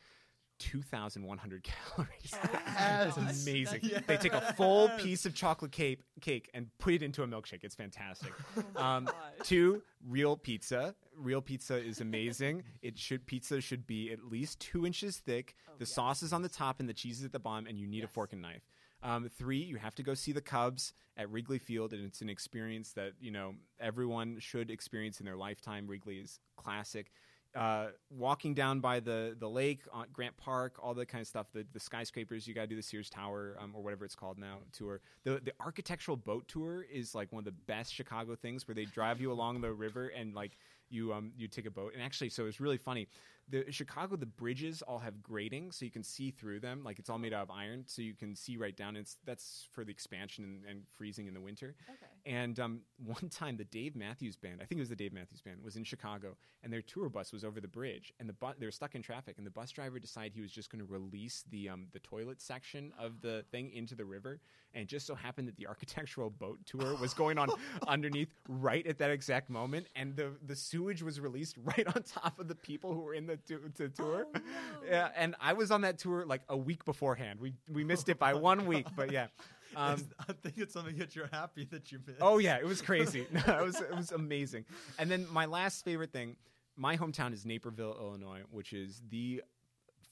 2,100 0.58 1.62
calories. 1.94 2.34
Oh 2.34 2.48
That's 2.78 3.16
amazing. 3.16 3.80
that's- 3.82 4.02
They 4.06 4.16
take 4.16 4.32
a 4.32 4.52
full 4.54 4.88
piece 4.98 5.26
of 5.26 5.34
chocolate 5.34 5.72
cake, 5.72 6.00
cake 6.20 6.50
and 6.54 6.66
put 6.78 6.94
it 6.94 7.02
into 7.02 7.22
a 7.22 7.26
milkshake. 7.26 7.64
It's 7.64 7.74
fantastic. 7.74 8.32
Oh 8.76 8.82
Um. 8.82 9.08
Two, 9.42 9.82
real 10.06 10.36
pizza. 10.36 10.94
Real 11.16 11.40
pizza 11.42 11.76
is 11.76 12.00
amazing. 12.00 12.62
it 12.82 12.98
should 12.98 13.26
pizza 13.26 13.60
should 13.60 13.86
be 13.86 14.12
at 14.12 14.24
least 14.24 14.60
two 14.60 14.86
inches 14.86 15.16
thick. 15.18 15.54
Oh, 15.68 15.72
the 15.78 15.84
yes. 15.84 15.92
sauce 15.92 16.22
is 16.22 16.32
on 16.32 16.42
the 16.42 16.48
top 16.48 16.80
and 16.80 16.88
the 16.88 16.94
cheese 16.94 17.18
is 17.20 17.24
at 17.24 17.32
the 17.32 17.38
bottom, 17.40 17.66
and 17.66 17.78
you 17.78 17.86
need 17.86 18.04
a 18.04 18.08
fork 18.08 18.32
and 18.32 18.42
knife. 18.42 18.62
Um, 19.02 19.28
three, 19.28 19.58
you 19.58 19.76
have 19.76 19.94
to 19.96 20.02
go 20.02 20.14
see 20.14 20.32
the 20.32 20.40
Cubs 20.40 20.92
at 21.16 21.30
Wrigley 21.30 21.58
Field, 21.58 21.92
and 21.92 22.04
it's 22.04 22.20
an 22.20 22.28
experience 22.28 22.92
that 22.92 23.12
you 23.20 23.30
know 23.30 23.54
everyone 23.80 24.38
should 24.40 24.70
experience 24.70 25.20
in 25.20 25.26
their 25.26 25.36
lifetime. 25.36 25.86
Wrigley 25.86 26.16
is 26.18 26.40
classic. 26.56 27.10
Uh, 27.58 27.88
walking 28.10 28.54
down 28.54 28.78
by 28.78 29.00
the 29.00 29.36
the 29.40 29.48
lake, 29.48 29.80
Grant 30.12 30.36
Park, 30.36 30.76
all 30.80 30.94
that 30.94 31.06
kind 31.06 31.20
of 31.20 31.26
stuff. 31.26 31.48
The 31.52 31.66
the 31.72 31.80
skyscrapers, 31.80 32.46
you 32.46 32.54
got 32.54 32.62
to 32.62 32.66
do 32.68 32.76
the 32.76 32.82
Sears 32.82 33.10
Tower 33.10 33.56
um, 33.60 33.72
or 33.74 33.82
whatever 33.82 34.04
it's 34.04 34.14
called 34.14 34.38
now 34.38 34.58
tour. 34.72 35.00
The 35.24 35.40
the 35.44 35.52
architectural 35.60 36.16
boat 36.16 36.46
tour 36.46 36.86
is 36.90 37.16
like 37.16 37.32
one 37.32 37.40
of 37.40 37.44
the 37.46 37.60
best 37.66 37.92
Chicago 37.92 38.36
things, 38.36 38.68
where 38.68 38.76
they 38.76 38.84
drive 38.84 39.20
you 39.20 39.32
along 39.32 39.60
the 39.60 39.72
river 39.72 40.08
and 40.08 40.34
like 40.34 40.56
you 40.90 41.12
um 41.12 41.32
you 41.36 41.48
take 41.48 41.66
a 41.66 41.70
boat 41.70 41.92
and 41.94 42.02
actually 42.02 42.30
so 42.30 42.46
it's 42.46 42.60
really 42.60 42.78
funny 42.78 43.08
the 43.50 43.70
chicago 43.70 44.16
the 44.16 44.26
bridges 44.26 44.82
all 44.82 44.98
have 44.98 45.22
grating 45.22 45.72
so 45.72 45.84
you 45.84 45.90
can 45.90 46.02
see 46.02 46.30
through 46.30 46.60
them. 46.60 46.82
Like 46.84 46.98
it's 46.98 47.10
all 47.10 47.18
made 47.18 47.32
out 47.32 47.42
of 47.42 47.50
iron 47.50 47.84
so 47.86 48.02
you 48.02 48.14
can 48.14 48.34
see 48.34 48.56
right 48.56 48.76
down. 48.76 48.96
It's 48.96 49.16
that's 49.24 49.66
for 49.72 49.84
the 49.84 49.90
expansion 49.90 50.44
and, 50.44 50.64
and 50.68 50.82
freezing 50.96 51.26
in 51.26 51.34
the 51.34 51.40
winter. 51.40 51.74
Okay. 51.88 52.36
and 52.36 52.58
um, 52.60 52.80
one 53.04 53.28
time, 53.30 53.56
the 53.56 53.64
Dave 53.64 53.96
Matthews 53.96 54.36
Band, 54.36 54.56
I 54.60 54.64
think 54.64 54.78
it 54.78 54.82
was 54.82 54.88
the 54.88 54.96
Dave 54.96 55.12
Matthews 55.12 55.40
Band, 55.40 55.58
was 55.62 55.76
in 55.76 55.84
Chicago, 55.84 56.36
and 56.62 56.72
their 56.72 56.82
tour 56.82 57.08
bus 57.08 57.32
was 57.32 57.44
over 57.44 57.60
the 57.60 57.68
bridge, 57.68 58.12
and 58.18 58.28
the 58.28 58.32
bu- 58.32 58.52
they 58.58 58.66
were 58.66 58.72
stuck 58.72 58.94
in 58.94 59.02
traffic, 59.02 59.36
and 59.38 59.46
the 59.46 59.50
bus 59.50 59.70
driver 59.70 59.98
decided 59.98 60.32
he 60.34 60.40
was 60.40 60.50
just 60.50 60.70
going 60.70 60.84
to 60.84 60.92
release 60.92 61.44
the 61.50 61.68
um, 61.68 61.86
the 61.92 62.00
toilet 62.00 62.40
section 62.40 62.92
of 62.98 63.20
the 63.20 63.44
thing 63.50 63.70
into 63.72 63.94
the 63.94 64.04
river, 64.04 64.40
and 64.74 64.82
it 64.82 64.88
just 64.88 65.06
so 65.06 65.14
happened 65.14 65.48
that 65.48 65.56
the 65.56 65.66
architectural 65.66 66.30
boat 66.30 66.58
tour 66.66 66.96
was 67.00 67.14
going 67.14 67.38
on 67.38 67.48
underneath 67.88 68.28
right 68.48 68.86
at 68.86 68.98
that 68.98 69.10
exact 69.10 69.50
moment, 69.50 69.86
and 69.96 70.16
the 70.16 70.32
the 70.46 70.56
sewage 70.56 71.02
was 71.02 71.20
released 71.20 71.56
right 71.62 71.86
on 71.94 72.02
top 72.02 72.38
of 72.38 72.48
the 72.48 72.54
people 72.54 72.92
who 72.94 73.00
were 73.00 73.14
in 73.14 73.26
the, 73.26 73.37
tu- 73.46 73.70
the 73.76 73.88
tour. 73.88 74.26
Oh, 74.34 74.38
no. 74.38 74.40
Yeah, 74.88 75.08
and 75.16 75.34
I 75.40 75.52
was 75.52 75.70
on 75.70 75.82
that 75.82 75.98
tour 75.98 76.24
like 76.26 76.42
a 76.48 76.56
week 76.56 76.84
beforehand. 76.84 77.40
We 77.40 77.54
we 77.70 77.84
missed 77.84 78.08
it 78.08 78.18
by 78.18 78.34
one 78.50 78.66
week, 78.66 78.86
but 78.96 79.10
yeah. 79.12 79.28
Um, 79.76 80.02
I 80.26 80.32
think 80.32 80.56
it's 80.56 80.72
something 80.72 80.96
that 80.96 81.14
you're 81.14 81.28
happy 81.30 81.66
that 81.70 81.92
you 81.92 81.98
missed. 82.06 82.20
Oh 82.22 82.38
yeah, 82.38 82.56
it 82.56 82.64
was 82.64 82.80
crazy. 82.80 83.26
No, 83.46 83.58
it 83.58 83.64
was 83.64 83.80
it 83.80 83.94
was 83.94 84.12
amazing. 84.12 84.64
And 84.98 85.10
then 85.10 85.26
my 85.30 85.44
last 85.44 85.84
favorite 85.84 86.10
thing, 86.10 86.36
my 86.74 86.96
hometown 86.96 87.34
is 87.34 87.44
Naperville, 87.44 87.94
Illinois, 88.00 88.40
which 88.50 88.72
is 88.72 89.02
the 89.10 89.42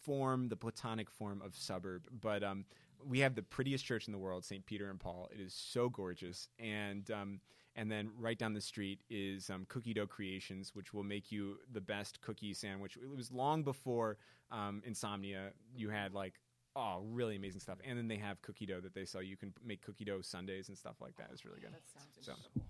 form, 0.02 0.48
the 0.50 0.56
platonic 0.56 1.10
form 1.10 1.40
of 1.42 1.56
suburb. 1.56 2.02
But 2.20 2.44
um, 2.44 2.66
we 3.04 3.20
have 3.20 3.34
the 3.34 3.42
prettiest 3.42 3.84
church 3.84 4.06
in 4.06 4.12
the 4.12 4.18
world, 4.18 4.44
St. 4.44 4.64
Peter 4.66 4.90
and 4.90 5.00
Paul. 5.00 5.30
It 5.32 5.40
is 5.40 5.54
so 5.54 5.88
gorgeous, 5.88 6.48
and 6.58 7.10
um, 7.10 7.40
and 7.76 7.90
then 7.90 8.10
right 8.18 8.36
down 8.38 8.52
the 8.54 8.60
street 8.60 8.98
is 9.08 9.48
um, 9.50 9.64
Cookie 9.68 9.94
Dough 9.94 10.08
Creations, 10.08 10.72
which 10.74 10.92
will 10.92 11.04
make 11.04 11.30
you 11.30 11.58
the 11.72 11.80
best 11.80 12.20
cookie 12.22 12.52
sandwich. 12.54 12.96
It 12.96 13.16
was 13.16 13.30
long 13.30 13.62
before 13.62 14.16
um, 14.50 14.82
Insomnia. 14.84 15.50
You 15.76 15.90
had 15.90 16.12
like. 16.12 16.34
Oh, 16.78 17.00
really 17.10 17.36
amazing 17.36 17.60
stuff! 17.60 17.78
And 17.88 17.96
then 17.96 18.06
they 18.06 18.18
have 18.18 18.42
cookie 18.42 18.66
dough 18.66 18.82
that 18.82 18.92
they 18.94 19.06
sell. 19.06 19.22
You 19.22 19.34
can 19.38 19.54
make 19.64 19.80
cookie 19.80 20.04
dough 20.04 20.20
sundaes 20.20 20.68
and 20.68 20.76
stuff 20.76 20.96
like 21.00 21.16
that. 21.16 21.30
It's 21.32 21.42
really 21.46 21.60
good. 21.60 21.72
That 21.72 21.88
sounds 21.88 22.18
So. 22.20 22.32
incredible. 22.32 22.66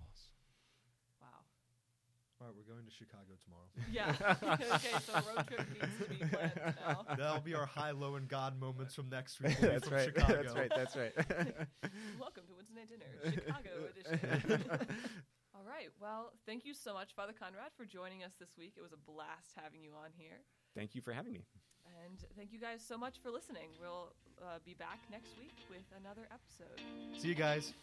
Wow. 2.39 2.47
All 2.47 2.47
right, 2.47 2.55
we're 2.55 2.73
going 2.73 2.85
to 2.85 2.91
Chicago 2.91 3.33
tomorrow. 3.43 3.67
Yeah. 3.91 4.13
okay, 4.75 4.93
so 5.05 5.13
road 5.13 5.47
trip 5.47 5.65
needs 5.73 5.97
to 6.01 6.09
be 6.09 6.35
planned 6.35 6.51
now. 6.87 7.05
That'll 7.17 7.41
be 7.41 7.55
our 7.55 7.65
high, 7.65 7.91
low, 7.91 8.15
and 8.15 8.27
God 8.27 8.59
moments 8.59 8.95
from 8.95 9.09
next 9.09 9.41
week. 9.41 9.57
We'll 9.61 9.71
be 9.71 9.73
that's 9.75 9.87
from 9.87 9.97
right. 9.97 10.05
Chicago. 10.05 10.43
That's 10.43 10.55
right. 10.55 10.71
That's 10.75 10.95
right. 10.95 11.13
Welcome 12.19 12.43
to 12.47 12.53
Wednesday 12.55 12.75
Night 12.75 12.89
Dinner, 12.89 13.33
Chicago 13.33 13.69
edition. 13.89 14.61
All 15.55 15.63
right. 15.65 15.89
Well, 15.99 16.33
thank 16.45 16.65
you 16.65 16.73
so 16.73 16.93
much, 16.93 17.13
Father 17.15 17.33
Conrad, 17.33 17.71
for 17.75 17.85
joining 17.85 18.23
us 18.23 18.33
this 18.39 18.49
week. 18.57 18.73
It 18.77 18.81
was 18.81 18.93
a 18.93 18.97
blast 18.97 19.53
having 19.55 19.81
you 19.83 19.91
on 19.93 20.11
here. 20.15 20.43
Thank 20.75 20.93
you 20.95 21.01
for 21.01 21.13
having 21.13 21.33
me. 21.33 21.45
And 22.05 22.19
thank 22.37 22.51
you 22.51 22.59
guys 22.59 22.83
so 22.85 22.97
much 22.97 23.15
for 23.23 23.31
listening. 23.31 23.69
We'll 23.79 24.13
uh, 24.41 24.59
be 24.65 24.73
back 24.73 24.99
next 25.11 25.29
week 25.39 25.55
with 25.69 25.85
another 25.99 26.27
episode. 26.31 26.81
See 27.19 27.29
you 27.29 27.35
guys. 27.35 27.73